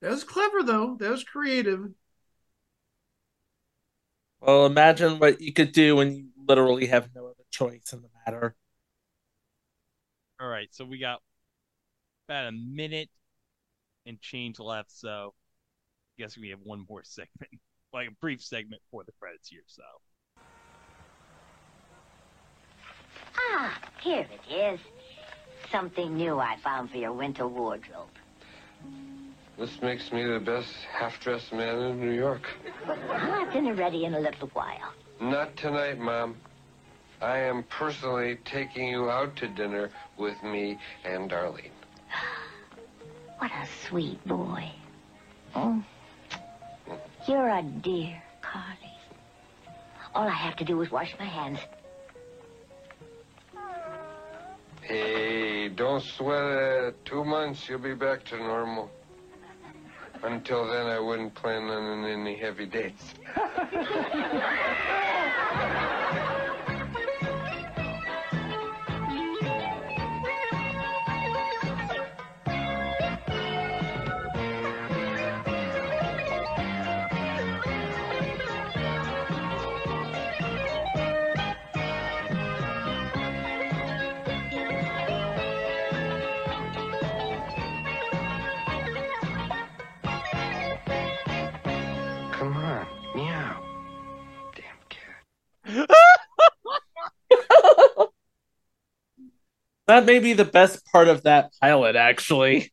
That 0.00 0.12
was 0.12 0.24
clever, 0.24 0.62
though. 0.62 0.96
That 0.98 1.10
was 1.10 1.24
creative. 1.24 1.90
Well, 4.40 4.64
imagine 4.64 5.18
what 5.18 5.40
you 5.40 5.52
could 5.52 5.72
do 5.72 5.96
when 5.96 6.14
you 6.14 6.28
literally 6.46 6.86
have 6.86 7.10
no 7.14 7.26
other 7.26 7.44
choice 7.50 7.92
in 7.92 8.00
the 8.00 8.08
matter. 8.24 8.54
All 10.40 10.48
right, 10.48 10.68
so 10.70 10.86
we 10.86 10.98
got 10.98 11.20
about 12.30 12.46
a 12.46 12.52
minute 12.52 13.08
and 14.06 14.20
change 14.20 14.60
left, 14.60 14.92
so 14.92 15.34
I 16.16 16.22
guess 16.22 16.38
we 16.38 16.50
have 16.50 16.60
one 16.62 16.86
more 16.88 17.02
segment, 17.04 17.50
like 17.92 18.08
a 18.08 18.12
brief 18.20 18.40
segment 18.40 18.82
for 18.90 19.02
the 19.04 19.12
credits 19.20 19.48
here. 19.48 19.62
So 19.66 19.82
Ah, 23.36 23.80
here 24.00 24.26
it 24.48 24.52
is. 24.52 24.80
Something 25.72 26.16
new 26.16 26.38
I 26.38 26.56
found 26.62 26.90
for 26.90 26.98
your 26.98 27.12
winter 27.12 27.48
wardrobe. 27.48 28.08
This 29.58 29.82
makes 29.82 30.10
me 30.12 30.24
the 30.24 30.38
best 30.40 30.72
half-dressed 30.92 31.52
man 31.52 31.78
in 31.80 32.00
New 32.00 32.12
York. 32.12 32.42
I'll 32.86 32.94
have 33.18 33.52
dinner 33.52 33.74
ready 33.74 34.04
in 34.04 34.14
a 34.14 34.20
little 34.20 34.48
while. 34.48 34.92
Not 35.20 35.56
tonight, 35.56 35.98
Mom. 35.98 36.36
I 37.20 37.38
am 37.38 37.64
personally 37.64 38.38
taking 38.44 38.88
you 38.88 39.10
out 39.10 39.36
to 39.36 39.48
dinner 39.48 39.90
with 40.16 40.42
me 40.42 40.78
and 41.04 41.30
Darlene. 41.30 41.70
What 43.38 43.50
a 43.50 43.66
sweet 43.88 44.24
boy. 44.26 44.70
Oh, 45.54 45.82
you're 47.26 47.48
a 47.48 47.62
dear, 47.62 48.22
Carly. 48.42 48.92
All 50.14 50.26
I 50.26 50.34
have 50.34 50.56
to 50.56 50.64
do 50.64 50.80
is 50.82 50.90
wash 50.90 51.14
my 51.18 51.24
hands. 51.24 51.58
Hey, 54.82 55.68
don't 55.68 56.02
sweat 56.02 56.44
it. 56.44 57.04
Two 57.04 57.24
months, 57.24 57.68
you'll 57.68 57.78
be 57.78 57.94
back 57.94 58.24
to 58.26 58.36
normal. 58.36 58.90
Until 60.22 60.66
then, 60.66 60.86
I 60.86 60.98
wouldn't 60.98 61.34
plan 61.34 61.62
on 61.62 62.04
any 62.04 62.36
heavy 62.36 62.66
dates. 62.66 63.14
That 99.90 100.06
may 100.06 100.20
be 100.20 100.34
the 100.34 100.44
best 100.44 100.86
part 100.86 101.08
of 101.08 101.24
that 101.24 101.52
pilot, 101.60 101.96
actually. 101.96 102.72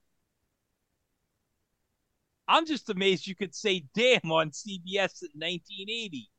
I'm 2.47 2.67
just 2.67 2.91
amazed 2.91 3.25
you 3.25 3.33
could 3.35 3.55
say 3.55 3.85
"damn" 3.95 4.31
on 4.31 4.51
CBS 4.51 5.23
in 5.23 5.31
1980. 5.33 6.29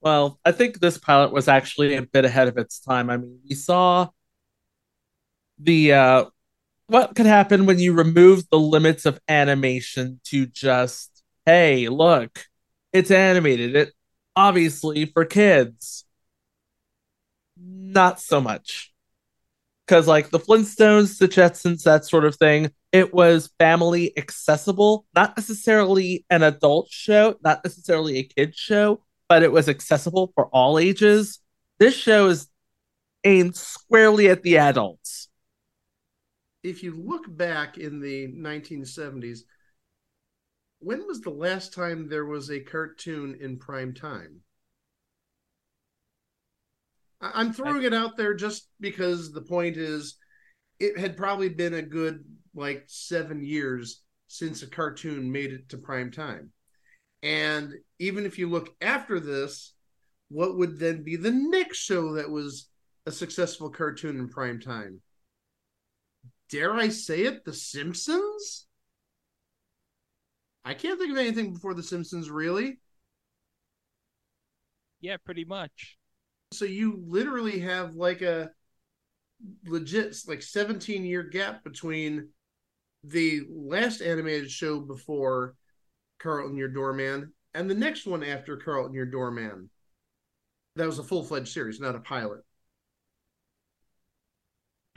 Well, 0.00 0.40
I 0.42 0.52
think 0.52 0.80
this 0.80 0.96
pilot 0.96 1.32
was 1.32 1.48
actually 1.48 1.96
a 1.96 2.00
bit 2.00 2.24
ahead 2.24 2.48
of 2.48 2.56
its 2.56 2.80
time. 2.80 3.10
I 3.10 3.18
mean, 3.18 3.40
we 3.46 3.54
saw 3.54 4.08
the 5.58 5.92
uh 5.92 6.24
what 6.86 7.14
could 7.14 7.26
happen 7.26 7.66
when 7.66 7.78
you 7.78 7.92
remove 7.92 8.48
the 8.48 8.58
limits 8.58 9.04
of 9.04 9.20
animation 9.28 10.18
to 10.28 10.46
just, 10.46 11.22
hey, 11.44 11.90
look, 11.90 12.46
it's 12.90 13.10
animated. 13.10 13.76
It 13.76 13.92
obviously 14.34 15.04
for 15.04 15.26
kids. 15.26 16.06
Not 17.58 18.18
so 18.18 18.40
much. 18.40 18.93
Cause 19.86 20.08
like 20.08 20.30
the 20.30 20.38
Flintstones, 20.38 21.18
the 21.18 21.28
Jetsons, 21.28 21.82
that 21.82 22.06
sort 22.06 22.24
of 22.24 22.36
thing, 22.36 22.70
it 22.90 23.12
was 23.12 23.50
family 23.58 24.16
accessible, 24.16 25.04
not 25.14 25.36
necessarily 25.36 26.24
an 26.30 26.42
adult 26.42 26.88
show, 26.90 27.36
not 27.44 27.62
necessarily 27.64 28.18
a 28.18 28.22
kid 28.22 28.56
show, 28.56 29.02
but 29.28 29.42
it 29.42 29.52
was 29.52 29.68
accessible 29.68 30.32
for 30.34 30.46
all 30.46 30.78
ages. 30.78 31.40
This 31.78 31.94
show 31.94 32.28
is 32.28 32.48
aimed 33.24 33.56
squarely 33.56 34.28
at 34.28 34.42
the 34.42 34.56
adults. 34.56 35.28
If 36.62 36.82
you 36.82 36.94
look 36.96 37.24
back 37.28 37.76
in 37.76 38.00
the 38.00 38.28
1970s, 38.28 39.40
when 40.78 41.06
was 41.06 41.20
the 41.20 41.30
last 41.30 41.74
time 41.74 42.08
there 42.08 42.26
was 42.26 42.50
a 42.50 42.60
cartoon 42.60 43.36
in 43.40 43.58
prime 43.58 43.92
time? 43.92 44.43
I'm 47.32 47.52
throwing 47.52 47.84
it 47.84 47.94
out 47.94 48.16
there 48.16 48.34
just 48.34 48.68
because 48.80 49.32
the 49.32 49.42
point 49.42 49.76
is 49.76 50.16
it 50.78 50.98
had 50.98 51.16
probably 51.16 51.48
been 51.48 51.74
a 51.74 51.82
good 51.82 52.24
like 52.54 52.84
seven 52.86 53.44
years 53.44 54.02
since 54.28 54.62
a 54.62 54.66
cartoon 54.66 55.30
made 55.30 55.52
it 55.52 55.68
to 55.70 55.78
prime 55.78 56.10
time. 56.10 56.50
And 57.22 57.72
even 57.98 58.26
if 58.26 58.38
you 58.38 58.50
look 58.50 58.74
after 58.80 59.18
this, 59.18 59.72
what 60.28 60.58
would 60.58 60.78
then 60.78 61.02
be 61.02 61.16
the 61.16 61.30
next 61.30 61.78
show 61.78 62.14
that 62.14 62.30
was 62.30 62.68
a 63.06 63.12
successful 63.12 63.70
cartoon 63.70 64.18
in 64.18 64.28
prime 64.28 64.60
time? 64.60 65.00
Dare 66.50 66.74
I 66.74 66.88
say 66.88 67.22
it? 67.22 67.44
The 67.44 67.52
Simpsons? 67.52 68.66
I 70.64 70.74
can't 70.74 70.98
think 70.98 71.12
of 71.12 71.18
anything 71.18 71.52
before 71.52 71.74
The 71.74 71.82
Simpsons, 71.82 72.30
really. 72.30 72.78
Yeah, 75.00 75.16
pretty 75.24 75.44
much. 75.44 75.98
So 76.58 76.64
you 76.64 77.02
literally 77.06 77.60
have 77.60 77.94
like 77.94 78.22
a 78.22 78.50
legit 79.66 80.16
like 80.26 80.42
17 80.42 81.04
year 81.04 81.22
gap 81.22 81.64
between 81.64 82.28
the 83.02 83.42
last 83.50 84.00
animated 84.00 84.50
show 84.50 84.80
before 84.80 85.54
Carlton 86.18 86.56
Your 86.56 86.68
Doorman 86.68 87.32
and 87.52 87.70
the 87.70 87.74
next 87.74 88.06
one 88.06 88.22
after 88.22 88.56
Carlton 88.56 88.94
Your 88.94 89.06
Doorman. 89.06 89.68
That 90.76 90.86
was 90.86 90.98
a 90.98 91.04
full 91.04 91.22
fledged 91.22 91.48
series, 91.48 91.80
not 91.80 91.94
a 91.94 92.00
pilot. 92.00 92.40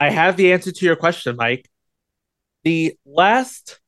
I 0.00 0.10
have 0.10 0.36
the 0.36 0.52
answer 0.52 0.72
to 0.72 0.86
your 0.86 0.96
question, 0.96 1.36
Mike. 1.36 1.68
The 2.64 2.96
last 3.04 3.80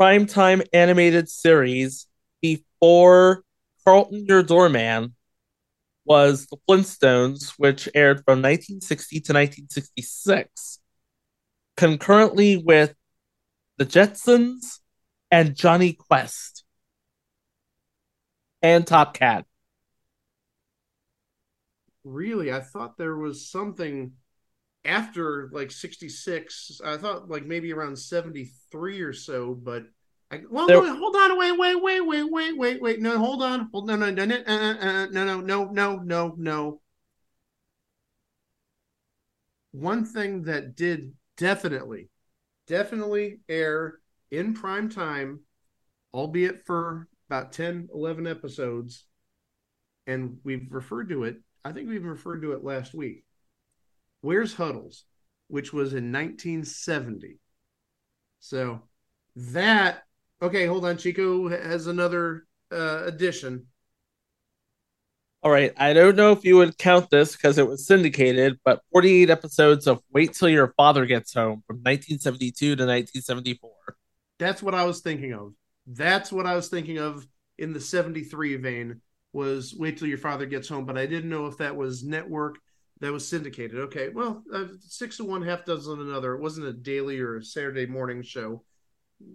primetime 0.00 0.66
animated 0.72 1.28
series 1.28 2.06
before 2.40 3.42
Carlton 3.84 4.26
Your 4.26 4.42
Doorman 4.42 5.14
was 6.08 6.46
The 6.46 6.56
Flintstones, 6.68 7.52
which 7.58 7.88
aired 7.94 8.24
from 8.24 8.40
1960 8.40 9.20
to 9.20 9.32
1966, 9.32 10.80
concurrently 11.76 12.56
with 12.56 12.94
The 13.76 13.84
Jetsons 13.84 14.80
and 15.30 15.54
Jonny 15.54 15.92
Quest 15.92 16.64
and 18.62 18.86
Top 18.86 19.14
Cat. 19.14 19.44
Really, 22.04 22.52
I 22.52 22.60
thought 22.60 22.96
there 22.96 23.16
was 23.16 23.50
something 23.50 24.12
after 24.84 25.50
like 25.52 25.70
66. 25.70 26.80
I 26.82 26.96
thought 26.96 27.28
like 27.28 27.44
maybe 27.44 27.72
around 27.72 27.98
73 27.98 29.02
or 29.02 29.12
so, 29.12 29.54
but 29.54 29.84
I, 30.30 30.42
well, 30.50 30.66
There- 30.66 30.82
no, 30.82 30.96
hold 30.96 31.16
on, 31.16 31.38
wait, 31.38 31.52
wait, 31.58 31.76
wait, 31.76 32.00
wait, 32.00 32.17
wait, 32.52 32.58
wait, 32.58 32.82
wait. 32.82 33.00
No, 33.00 33.18
hold 33.18 33.42
on, 33.42 33.68
hold 33.72 33.86
no, 33.86 33.96
no, 33.96 34.10
no, 34.10 34.24
no, 34.24 34.36
uh, 34.36 34.74
uh, 34.80 35.06
no, 35.10 35.24
no, 35.24 35.40
no, 35.40 35.64
no, 35.66 35.96
no, 35.96 36.34
no. 36.36 36.80
one 39.72 40.04
thing 40.04 40.42
that 40.42 40.76
did 40.76 41.12
definitely, 41.36 42.08
definitely 42.66 43.40
air 43.48 43.98
in 44.30 44.54
prime 44.54 44.88
time, 44.88 45.40
albeit 46.12 46.64
for 46.66 47.08
about 47.28 47.52
10, 47.52 47.88
11 47.92 48.26
episodes, 48.26 49.04
and 50.06 50.38
we've 50.42 50.66
referred 50.70 51.08
to 51.10 51.24
it. 51.24 51.36
I 51.64 51.72
think 51.72 51.88
we 51.88 51.96
even 51.96 52.08
referred 52.08 52.42
to 52.42 52.52
it 52.52 52.64
last 52.64 52.94
week. 52.94 53.24
Where's 54.20 54.54
Huddles, 54.54 55.04
which 55.48 55.72
was 55.72 55.92
in 55.92 56.12
1970. 56.12 57.38
So 58.40 58.82
that 59.36 60.02
okay, 60.42 60.66
hold 60.66 60.84
on. 60.84 60.96
Chico 60.96 61.48
has 61.48 61.86
another 61.86 62.46
uh, 62.72 63.02
addition. 63.04 63.66
All 65.42 65.52
right, 65.52 65.72
I 65.76 65.92
don't 65.92 66.16
know 66.16 66.32
if 66.32 66.44
you 66.44 66.56
would 66.56 66.76
count 66.78 67.10
this 67.10 67.36
because 67.36 67.58
it 67.58 67.66
was 67.66 67.86
syndicated, 67.86 68.58
but 68.64 68.82
48 68.92 69.30
episodes 69.30 69.86
of 69.86 70.02
Wait 70.12 70.32
Till 70.34 70.48
Your 70.48 70.74
Father 70.76 71.06
Gets 71.06 71.32
Home 71.34 71.62
from 71.64 71.76
1972 71.76 72.74
to 72.74 72.82
1974. 72.82 73.70
That's 74.40 74.62
what 74.62 74.74
I 74.74 74.84
was 74.84 75.00
thinking 75.00 75.32
of. 75.32 75.52
That's 75.86 76.32
what 76.32 76.46
I 76.46 76.56
was 76.56 76.68
thinking 76.68 76.98
of 76.98 77.24
in 77.56 77.72
the 77.72 77.80
73 77.80 78.56
vein 78.56 79.00
was 79.32 79.76
Wait 79.78 79.96
Till 79.96 80.08
Your 80.08 80.18
Father 80.18 80.44
Gets 80.44 80.68
Home, 80.68 80.84
but 80.84 80.98
I 80.98 81.06
didn't 81.06 81.30
know 81.30 81.46
if 81.46 81.58
that 81.58 81.76
was 81.76 82.02
network 82.02 82.58
that 83.00 83.12
was 83.12 83.26
syndicated. 83.26 83.78
Okay, 83.78 84.08
well, 84.08 84.42
uh, 84.52 84.64
six 84.80 85.20
of 85.20 85.26
one, 85.26 85.42
half 85.42 85.64
dozen 85.64 86.00
another. 86.00 86.34
It 86.34 86.40
wasn't 86.40 86.66
a 86.66 86.72
daily 86.72 87.20
or 87.20 87.36
a 87.36 87.44
Saturday 87.44 87.86
morning 87.86 88.22
show. 88.22 88.64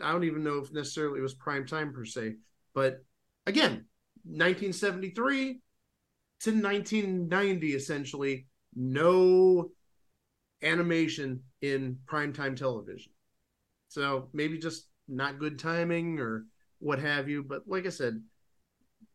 I 0.01 0.11
don't 0.11 0.23
even 0.23 0.43
know 0.43 0.59
if 0.59 0.71
necessarily 0.71 1.19
it 1.19 1.23
was 1.23 1.33
prime 1.33 1.65
time 1.65 1.93
per 1.93 2.05
se, 2.05 2.35
but 2.73 3.03
again, 3.45 3.85
1973 4.23 5.59
to 6.41 6.51
1990, 6.51 7.73
essentially, 7.73 8.47
no 8.75 9.71
animation 10.61 11.41
in 11.61 11.97
primetime 12.05 12.55
television. 12.55 13.11
So 13.89 14.29
maybe 14.33 14.57
just 14.57 14.87
not 15.07 15.39
good 15.39 15.59
timing 15.59 16.19
or 16.19 16.45
what 16.79 16.99
have 16.99 17.29
you. 17.29 17.43
But 17.43 17.63
like 17.67 17.85
I 17.85 17.89
said, 17.89 18.21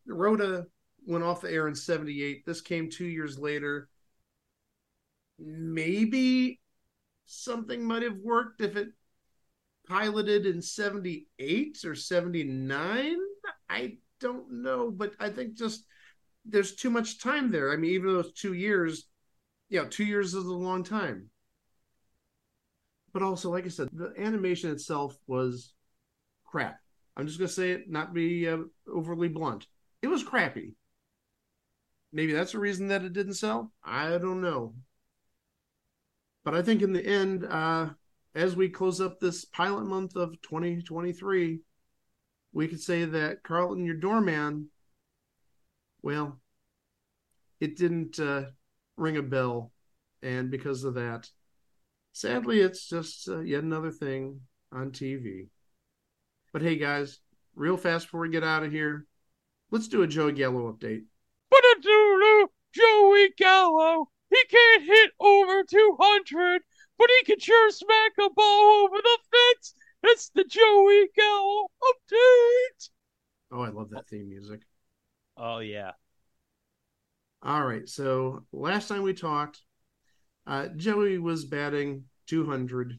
Rhoda 0.07 0.67
went 1.07 1.25
off 1.25 1.41
the 1.41 1.51
air 1.51 1.69
in 1.69 1.75
78. 1.75 2.45
This 2.47 2.61
came 2.61 2.91
two 2.91 3.07
years 3.07 3.39
later. 3.39 3.89
Maybe 5.39 6.61
something 7.27 7.85
might 7.85 8.03
have 8.03 8.19
worked 8.23 8.61
if 8.61 8.77
it 8.77 8.89
piloted 9.89 10.47
in 10.47 10.63
78 10.63 11.85
or 11.85 11.95
79. 11.95 13.17
I 13.69 13.99
don't 14.21 14.63
know, 14.63 14.91
but 14.91 15.13
I 15.19 15.31
think 15.31 15.55
just 15.55 15.85
there's 16.45 16.75
too 16.75 16.91
much 16.91 17.21
time 17.21 17.51
there. 17.51 17.73
I 17.73 17.77
mean, 17.77 17.93
even 17.93 18.13
though 18.13 18.21
it's 18.21 18.41
two 18.41 18.55
years, 18.55 19.07
you 19.69 19.81
know, 19.81 19.89
two 19.89 20.05
years 20.05 20.35
is 20.35 20.45
a 20.45 20.53
long 20.53 20.85
time. 20.85 21.31
But 23.13 23.23
also, 23.23 23.51
like 23.51 23.65
I 23.65 23.69
said, 23.69 23.89
the 23.93 24.13
animation 24.19 24.71
itself 24.71 25.17
was 25.27 25.73
crap. 26.45 26.79
I'm 27.17 27.27
just 27.27 27.39
gonna 27.39 27.49
say 27.49 27.73
it, 27.73 27.91
not 27.91 28.15
be 28.15 28.49
uh, 28.49 28.59
overly 28.87 29.29
blunt. 29.29 29.67
It 30.03 30.09
was 30.09 30.23
crappy. 30.23 30.75
Maybe 32.13 32.33
that's 32.33 32.53
the 32.53 32.59
reason 32.59 32.89
that 32.89 33.05
it 33.05 33.13
didn't 33.13 33.35
sell. 33.35 33.73
I 33.83 34.11
don't 34.19 34.41
know. 34.41 34.75
But 36.45 36.55
I 36.55 36.63
think 36.63 36.81
in 36.81 36.93
the 36.93 37.05
end, 37.05 37.45
uh, 37.45 37.91
as 38.35 38.57
we 38.57 38.69
close 38.69 39.01
up 39.01 39.19
this 39.19 39.45
pilot 39.45 39.85
month 39.85 40.17
of 40.17 40.41
2023, 40.43 41.61
we 42.53 42.69
could 42.69 42.81
say 42.81 43.05
that 43.05 43.43
Carlton, 43.43 43.85
your 43.85 43.97
doorman, 43.97 44.69
well, 46.03 46.41
it 47.61 47.77
didn't 47.77 48.19
uh, 48.19 48.45
ring 48.97 49.17
a 49.17 49.23
bell. 49.23 49.73
And 50.23 50.51
because 50.51 50.85
of 50.85 50.95
that, 50.95 51.29
sadly, 52.13 52.61
it's 52.61 52.89
just 52.89 53.29
uh, 53.29 53.41
yet 53.41 53.63
another 53.63 53.91
thing 53.91 54.41
on 54.73 54.91
TV. 54.91 55.49
But 56.53 56.63
hey, 56.63 56.77
guys, 56.77 57.19
real 57.55 57.77
fast 57.77 58.07
before 58.07 58.21
we 58.21 58.31
get 58.31 58.45
out 58.45 58.65
of 58.65 58.73
here, 58.73 59.07
let's 59.71 59.89
do 59.89 60.03
a 60.03 60.07
Joey 60.07 60.33
Gallo 60.33 60.73
update. 60.73 61.05
But 61.51 61.59
a 61.59 62.49
Joey 62.73 63.31
Gallo. 63.37 64.09
He 64.31 64.43
can't 64.51 64.83
hit 64.83 65.11
over 65.21 65.65
200, 65.65 66.63
but 66.99 67.09
he 67.21 67.27
can 67.27 67.39
sure 67.39 67.71
smack 67.71 68.13
a 68.19 68.31
ball 68.31 68.85
over 68.85 68.97
the 68.97 69.19
fence. 69.31 69.75
It's 70.03 70.31
the 70.31 70.45
Joey 70.45 71.09
Gallo 71.17 71.69
update. 71.83 72.91
Oh, 73.51 73.63
I 73.63 73.71
love 73.71 73.91
that 73.91 74.09
theme 74.09 74.29
music. 74.29 74.61
Oh, 75.37 75.59
yeah. 75.59 75.93
All 77.43 77.65
right. 77.65 77.89
So 77.89 78.45
last 78.53 78.89
time 78.89 79.03
we 79.03 79.15
talked, 79.15 79.61
uh, 80.47 80.69
Joey 80.77 81.19
was 81.19 81.45
batting 81.45 82.05
200. 82.27 82.99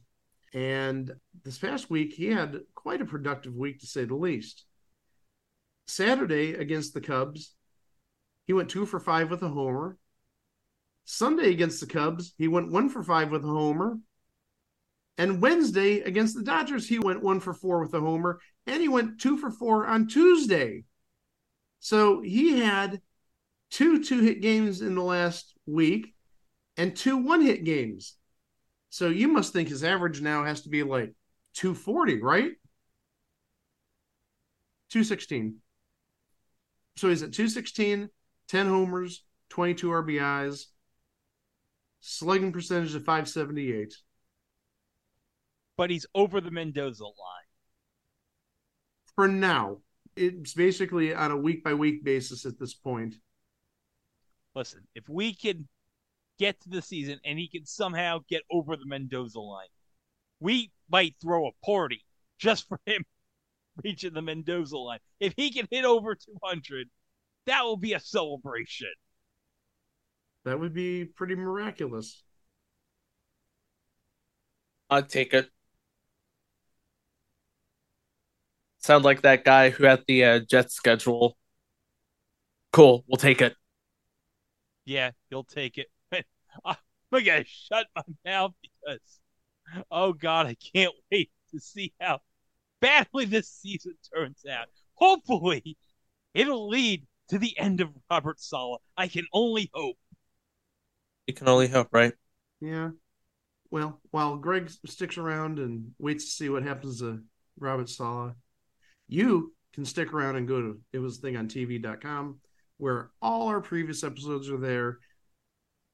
And 0.53 1.11
this 1.43 1.57
past 1.57 1.89
week, 1.89 2.13
he 2.13 2.27
had 2.27 2.61
quite 2.73 3.01
a 3.01 3.05
productive 3.05 3.53
week 3.53 3.79
to 3.79 3.85
say 3.87 4.05
the 4.05 4.15
least. 4.15 4.65
Saturday 5.87 6.53
against 6.53 6.93
the 6.93 7.01
Cubs, 7.01 7.55
he 8.47 8.53
went 8.53 8.69
two 8.69 8.85
for 8.85 8.99
five 8.99 9.29
with 9.29 9.43
a 9.43 9.49
homer. 9.49 9.97
Sunday 11.09 11.49
against 11.49 11.79
the 11.79 11.87
Cubs, 11.87 12.35
he 12.37 12.47
went 12.47 12.71
one 12.71 12.87
for 12.87 13.01
five 13.01 13.31
with 13.31 13.43
a 13.43 13.47
homer. 13.47 13.97
And 15.17 15.41
Wednesday 15.41 16.01
against 16.01 16.35
the 16.35 16.43
Dodgers, 16.43 16.87
he 16.87 16.99
went 16.99 17.23
one 17.23 17.39
for 17.39 17.51
four 17.51 17.81
with 17.81 17.95
a 17.95 17.99
homer. 17.99 18.39
And 18.67 18.79
he 18.79 18.87
went 18.87 19.19
two 19.19 19.35
for 19.39 19.49
four 19.49 19.87
on 19.87 20.07
Tuesday. 20.07 20.83
So 21.79 22.21
he 22.21 22.59
had 22.59 23.01
two 23.71 24.03
two 24.03 24.19
hit 24.21 24.41
games 24.41 24.81
in 24.81 24.93
the 24.93 25.01
last 25.01 25.55
week 25.65 26.13
and 26.77 26.95
two 26.95 27.17
one 27.17 27.41
hit 27.41 27.63
games. 27.63 28.15
So 28.91 29.07
you 29.07 29.29
must 29.29 29.51
think 29.51 29.69
his 29.69 29.83
average 29.83 30.21
now 30.21 30.43
has 30.43 30.61
to 30.61 30.69
be 30.69 30.83
like 30.83 31.15
240, 31.55 32.21
right? 32.21 32.51
216. 34.91 35.55
So 36.97 37.09
he's 37.09 37.23
at 37.23 37.33
216, 37.33 38.09
10 38.47 38.67
homers, 38.67 39.23
22 39.49 39.87
RBIs, 39.87 40.65
slugging 41.99 42.51
percentage 42.51 42.95
of 42.95 43.03
578. 43.03 43.93
But 45.77 45.89
he's 45.89 46.05
over 46.13 46.41
the 46.41 46.51
Mendoza 46.51 47.03
line. 47.03 47.13
For 49.15 49.27
now, 49.27 49.77
it's 50.15 50.53
basically 50.53 51.13
on 51.13 51.31
a 51.31 51.37
week 51.37 51.63
by 51.63 51.73
week 51.73 52.03
basis 52.03 52.45
at 52.45 52.59
this 52.59 52.73
point. 52.73 53.15
Listen, 54.55 54.81
if 54.95 55.07
we 55.07 55.33
can 55.33 55.67
get 56.37 56.59
to 56.61 56.69
the 56.69 56.81
season 56.81 57.19
and 57.23 57.37
he 57.37 57.47
can 57.47 57.65
somehow 57.65 58.19
get 58.29 58.43
over 58.51 58.75
the 58.75 58.85
Mendoza 58.85 59.39
line, 59.39 59.67
we 60.39 60.71
might 60.89 61.15
throw 61.21 61.47
a 61.47 61.65
party 61.65 62.03
just 62.37 62.67
for 62.67 62.79
him 62.85 63.03
reaching 63.83 64.13
the 64.13 64.21
Mendoza 64.21 64.77
line. 64.77 64.99
If 65.19 65.33
he 65.37 65.51
can 65.51 65.67
hit 65.69 65.85
over 65.85 66.15
200, 66.15 66.89
that 67.45 67.63
will 67.63 67.77
be 67.77 67.93
a 67.93 67.99
celebration. 67.99 68.89
That 70.43 70.59
would 70.59 70.73
be 70.73 71.05
pretty 71.05 71.35
miraculous. 71.35 72.23
I'd 74.89 75.09
take 75.09 75.33
it. 75.33 75.49
Sound 78.79 79.03
like 79.05 79.21
that 79.21 79.43
guy 79.43 79.69
who 79.69 79.83
had 79.85 80.03
the 80.07 80.23
uh, 80.23 80.39
jet 80.39 80.71
schedule. 80.71 81.37
Cool, 82.71 83.03
we'll 83.07 83.17
take 83.17 83.41
it. 83.41 83.55
Yeah, 84.85 85.11
you'll 85.29 85.43
take 85.43 85.77
it. 85.77 85.87
I'm 86.65 86.75
gonna 87.11 87.43
shut 87.45 87.87
my 87.95 88.03
mouth 88.25 88.53
because, 88.61 89.19
oh 89.91 90.13
god, 90.13 90.47
I 90.47 90.55
can't 90.55 90.93
wait 91.11 91.31
to 91.51 91.59
see 91.59 91.93
how 91.99 92.21
badly 92.81 93.25
this 93.25 93.49
season 93.49 93.95
turns 94.13 94.45
out. 94.49 94.67
Hopefully, 94.95 95.77
it'll 96.33 96.67
lead 96.69 97.05
to 97.29 97.39
the 97.39 97.57
end 97.57 97.81
of 97.81 97.89
Robert 98.09 98.39
Saleh. 98.39 98.81
I 98.97 99.07
can 99.07 99.27
only 99.33 99.69
hope. 99.73 99.97
You 101.29 101.33
can 101.33 101.47
only 101.47 101.67
hope, 101.67 101.89
right? 101.91 102.13
Yeah. 102.59 102.89
Well, 103.69 104.01
while 104.09 104.37
Greg 104.37 104.67
sticks 104.87 105.15
around 105.15 105.59
and 105.59 105.91
waits 105.99 106.25
to 106.25 106.31
see 106.31 106.49
what 106.49 106.63
happens 106.63 107.01
to 107.01 107.21
Robert 107.59 107.87
Saleh, 107.87 108.33
you 109.07 109.53
can 109.75 109.85
stick 109.85 110.11
around 110.11 110.37
and 110.37 110.47
go 110.47 110.59
to 110.59 110.79
itwasthingontv.com 110.91 112.39
where 112.79 113.11
all 113.21 113.49
our 113.49 113.61
previous 113.61 114.03
episodes 114.03 114.49
are 114.49 114.57
there. 114.57 114.97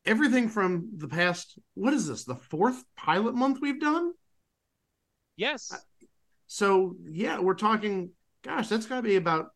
Everything 0.05 0.47
from 0.47 0.91
the 0.95 1.09
past, 1.09 1.59
what 1.73 1.93
is 1.93 2.07
this, 2.07 2.23
the 2.23 2.35
fourth 2.35 2.81
pilot 2.95 3.35
month 3.35 3.59
we've 3.61 3.81
done? 3.81 4.13
Yes. 5.35 5.69
Uh, 5.73 6.05
so, 6.47 6.95
yeah, 7.03 7.39
we're 7.39 7.55
talking, 7.55 8.11
gosh, 8.41 8.69
that's 8.69 8.85
got 8.85 8.95
to 8.95 9.01
be 9.01 9.17
about 9.17 9.47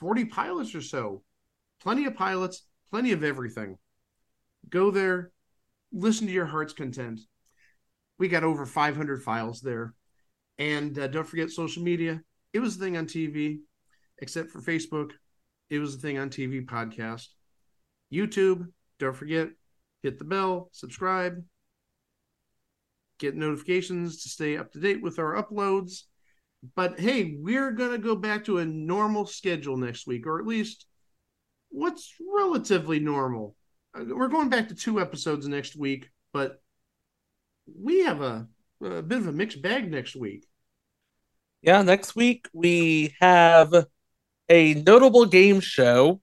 40 0.00 0.24
pilots 0.24 0.74
or 0.74 0.80
so. 0.80 1.22
Plenty 1.82 2.06
of 2.06 2.14
pilots, 2.14 2.66
plenty 2.88 3.12
of 3.12 3.22
everything. 3.22 3.76
Go 4.68 4.90
there, 4.90 5.30
listen 5.92 6.26
to 6.26 6.32
your 6.32 6.46
heart's 6.46 6.72
content. 6.72 7.20
We 8.18 8.28
got 8.28 8.44
over 8.44 8.66
500 8.66 9.22
files 9.22 9.60
there. 9.60 9.94
And 10.58 10.98
uh, 10.98 11.08
don't 11.08 11.26
forget 11.26 11.50
social 11.50 11.82
media. 11.82 12.22
It 12.52 12.60
was 12.60 12.76
a 12.76 12.78
thing 12.78 12.96
on 12.96 13.06
TV, 13.06 13.58
except 14.18 14.50
for 14.50 14.60
Facebook. 14.60 15.12
It 15.68 15.78
was 15.78 15.94
a 15.94 15.98
thing 15.98 16.18
on 16.18 16.30
TV 16.30 16.64
podcast. 16.64 17.26
YouTube, 18.12 18.68
don't 18.98 19.16
forget, 19.16 19.48
hit 20.02 20.18
the 20.18 20.24
bell, 20.24 20.70
subscribe. 20.72 21.42
get 23.18 23.34
notifications 23.34 24.22
to 24.22 24.28
stay 24.28 24.56
up 24.56 24.72
to 24.72 24.80
date 24.80 25.02
with 25.02 25.18
our 25.18 25.42
uploads. 25.42 26.02
But 26.74 26.98
hey, 27.00 27.36
we're 27.38 27.72
going 27.72 27.92
to 27.92 27.98
go 27.98 28.16
back 28.16 28.44
to 28.44 28.58
a 28.58 28.64
normal 28.64 29.26
schedule 29.26 29.76
next 29.76 30.06
week, 30.06 30.26
or 30.26 30.38
at 30.40 30.46
least 30.46 30.86
what's 31.70 32.14
relatively 32.34 33.00
normal. 33.00 33.55
We're 33.98 34.28
going 34.28 34.48
back 34.48 34.68
to 34.68 34.74
two 34.74 35.00
episodes 35.00 35.48
next 35.48 35.76
week, 35.76 36.10
but 36.32 36.60
we 37.80 38.04
have 38.04 38.20
a, 38.20 38.46
a 38.82 39.02
bit 39.02 39.18
of 39.18 39.26
a 39.26 39.32
mixed 39.32 39.62
bag 39.62 39.90
next 39.90 40.14
week. 40.14 40.46
Yeah, 41.62 41.82
next 41.82 42.14
week 42.14 42.46
we 42.52 43.14
have 43.20 43.86
a 44.48 44.74
notable 44.74 45.26
game 45.26 45.60
show 45.60 46.20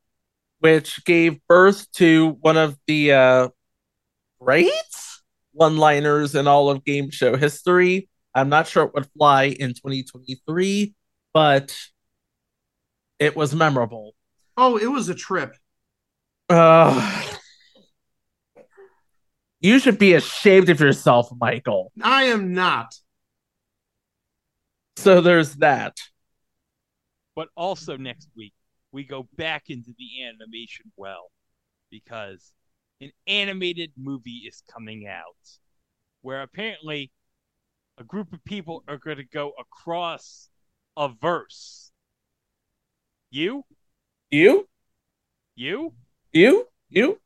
which 0.59 1.03
gave 1.03 1.45
birth 1.47 1.91
to 1.91 2.38
one 2.41 2.55
of 2.55 2.78
the 2.88 3.11
uh, 3.11 3.49
great 4.39 4.71
one 5.51 5.78
liners 5.78 6.36
in 6.36 6.47
all 6.47 6.69
of 6.69 6.86
game 6.86 7.09
show 7.09 7.36
history. 7.36 8.07
I'm 8.34 8.49
not 8.49 8.67
sure 8.67 8.86
it 8.86 8.93
would 8.93 9.07
fly 9.17 9.45
in 9.45 9.69
2023, 9.74 10.93
but 11.34 11.76
it 13.19 13.36
was 13.36 13.53
memorable. 13.53 14.13
Oh, 14.55 14.78
it 14.78 14.88
was 14.88 15.09
a 15.09 15.15
trip. 15.15 15.55
Uh, 16.49 17.33
you 19.64 19.80
should 19.80 19.97
be 19.97 20.14
ashamed 20.14 20.70
of 20.70 20.82
yourself, 20.82 21.30
Michael. 21.39 21.91
I 22.03 22.26
am 22.26 22.53
not. 22.53 22.93
So 24.97 25.22
there's 25.22 25.55
that. 25.55 25.97
But 27.34 27.47
also 27.55 27.95
next 27.95 28.28
week, 28.36 28.53
we 28.91 29.05
go 29.05 29.28
back 29.38 29.70
into 29.70 29.91
the 29.97 30.26
animation 30.26 30.91
well 30.97 31.32
because 31.89 32.51
an 32.99 33.11
animated 33.26 33.93
movie 33.97 34.43
is 34.47 34.61
coming 34.72 35.07
out 35.07 35.38
where 36.22 36.41
apparently 36.41 37.11
a 37.97 38.03
group 38.03 38.34
of 38.34 38.43
people 38.43 38.84
are 38.89 38.97
going 38.97 39.18
to 39.18 39.24
go 39.24 39.53
across 39.57 40.49
a 40.97 41.07
verse. 41.07 41.89
You? 43.32 43.64
You? 44.30 44.68
You? 45.55 45.93
You? 46.34 46.68
You? 46.89 47.18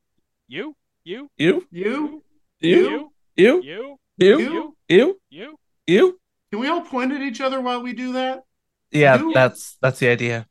You? 0.47 0.75
You? 1.03 1.29
You? 1.35 1.67
You? 1.71 2.23
You? 2.60 3.12
You? 3.36 3.62
You? 3.62 3.89
You? 4.18 4.39
You? 4.39 4.78
You? 4.89 5.20
You? 5.30 5.60
You? 5.86 6.20
Can 6.51 6.60
we 6.60 6.68
all 6.68 6.82
point 6.82 7.12
at 7.12 7.22
each 7.22 7.41
other 7.41 7.62
while 7.62 7.82
we 7.82 7.93
do 7.93 8.14
that? 8.14 8.43
Yeah, 8.91 9.20
You? 9.20 9.34
that's 9.34 9.78
that's 9.82 9.99
the 9.99 10.08
idea. 10.10 10.47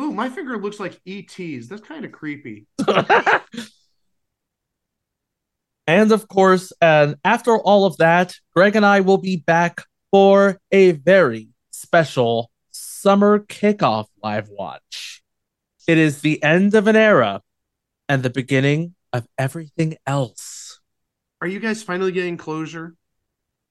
Ooh, 0.00 0.12
my 0.12 0.28
finger 0.28 0.58
looks 0.58 0.80
like 0.80 1.00
ET's. 1.06 1.68
That's 1.68 1.82
kind 1.82 2.04
of 2.04 2.12
creepy. 2.12 2.66
And 5.86 6.12
of 6.12 6.28
course, 6.28 6.72
and 6.80 7.16
after 7.24 7.58
all 7.58 7.84
of 7.84 7.98
that, 7.98 8.34
Greg 8.56 8.74
and 8.74 8.86
I 8.86 9.00
will 9.00 9.18
be 9.18 9.36
back 9.36 9.84
for 10.10 10.58
a 10.72 10.92
very 10.92 11.50
special 11.72 12.50
summer 12.70 13.40
kickoff 13.40 14.06
live 14.22 14.48
watch. 14.48 15.22
It 15.86 15.98
is 15.98 16.22
the 16.22 16.42
end 16.42 16.74
of 16.74 16.86
an 16.86 16.96
era 16.96 17.42
and 18.08 18.22
the 18.22 18.30
beginning 18.30 18.94
of 19.12 19.26
everything 19.36 19.98
else. 20.06 20.63
Are 21.44 21.46
you 21.46 21.60
guys 21.60 21.82
finally 21.82 22.10
getting 22.10 22.38
closure? 22.38 22.94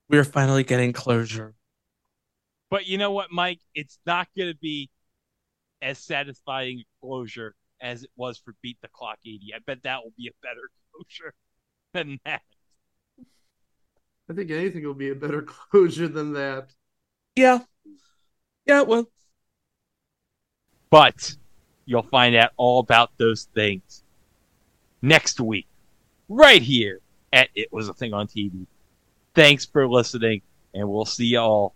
We're 0.07 0.25
finally 0.25 0.63
getting 0.63 0.93
closure. 0.93 1.55
But 2.69 2.85
you 2.85 2.99
know 2.99 3.09
what, 3.09 3.31
Mike? 3.31 3.61
It's 3.73 3.97
not 4.05 4.27
going 4.37 4.53
to 4.53 4.59
be 4.59 4.91
as 5.81 5.97
satisfying 5.97 6.81
a 6.81 6.85
closure 7.03 7.55
as 7.81 8.03
it 8.03 8.11
was 8.15 8.37
for 8.37 8.53
Beat 8.61 8.77
the 8.83 8.89
Clock 8.89 9.17
80. 9.25 9.53
I 9.55 9.57
bet 9.65 9.81
that 9.81 10.03
will 10.03 10.13
be 10.15 10.27
a 10.27 10.33
better 10.43 10.69
closure 10.93 11.33
than 11.95 12.19
that. 12.25 12.43
I 14.29 14.33
think 14.33 14.51
anything 14.51 14.83
will 14.85 14.93
be 14.93 15.09
a 15.09 15.15
better 15.15 15.41
closure 15.71 16.07
than 16.07 16.33
that. 16.33 16.75
Yeah. 17.35 17.61
Yeah, 18.67 18.81
well, 18.81 19.09
But 20.91 21.37
you'll 21.85 22.03
find 22.03 22.35
out 22.35 22.51
all 22.55 22.77
about 22.77 23.17
those 23.17 23.45
things 23.55 24.03
next 25.01 25.39
week, 25.39 25.65
right 26.29 26.61
here 26.61 26.99
at 27.33 27.49
It 27.55 27.73
Was 27.73 27.89
a 27.89 27.93
Thing 27.93 28.13
on 28.13 28.27
TV. 28.27 28.65
Thanks 29.33 29.65
for 29.65 29.87
listening, 29.87 30.43
and 30.73 30.87
we'll 30.87 31.05
see 31.05 31.25
you 31.25 31.39
all 31.39 31.73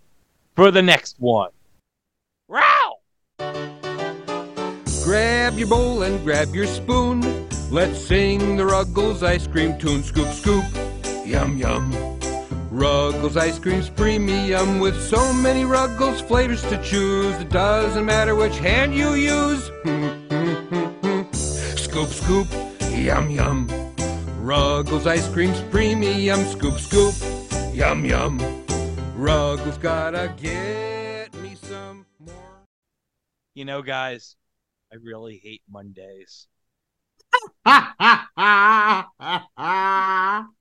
for 0.55 0.71
the 0.71 0.83
next 0.83 1.15
one. 1.19 1.49
Row! 2.47 2.61
Grab 5.03 5.57
your 5.57 5.67
bowl 5.67 6.03
and 6.03 6.23
grab 6.23 6.53
your 6.53 6.67
spoon. 6.67 7.49
Let's 7.71 7.99
sing 7.99 8.55
the 8.55 8.65
Ruggles 8.65 9.23
ice 9.23 9.47
cream 9.47 9.77
tune. 9.79 10.03
Scoop, 10.03 10.27
scoop, 10.27 10.63
yum, 11.25 11.57
yum. 11.57 11.91
Ruggles 12.69 13.35
ice 13.35 13.57
cream's 13.57 13.89
premium 13.89 14.79
with 14.79 15.01
so 15.01 15.33
many 15.33 15.65
Ruggles 15.65 16.21
flavors 16.21 16.61
to 16.63 16.81
choose. 16.83 17.35
It 17.37 17.49
doesn't 17.49 18.05
matter 18.05 18.35
which 18.35 18.57
hand 18.59 18.93
you 18.93 19.15
use. 19.15 19.71
scoop, 21.33 22.09
scoop, 22.09 22.47
yum, 22.91 23.31
yum. 23.31 23.86
Ruggles 24.47 25.05
ice 25.05 25.27
cream's 25.33 25.59
premium. 25.63 26.39
Scoop, 26.45 26.79
scoop, 26.79 27.13
yum, 27.73 28.05
yum. 28.05 28.39
Ruggles 29.13 29.77
gotta 29.77 30.33
get 30.41 31.33
me 31.41 31.55
some 31.55 32.05
more. 32.17 32.63
You 33.55 33.65
know, 33.65 33.81
guys, 33.81 34.37
I 34.89 34.95
really 35.03 35.41
hate 35.43 35.63
Mondays. 35.69 36.47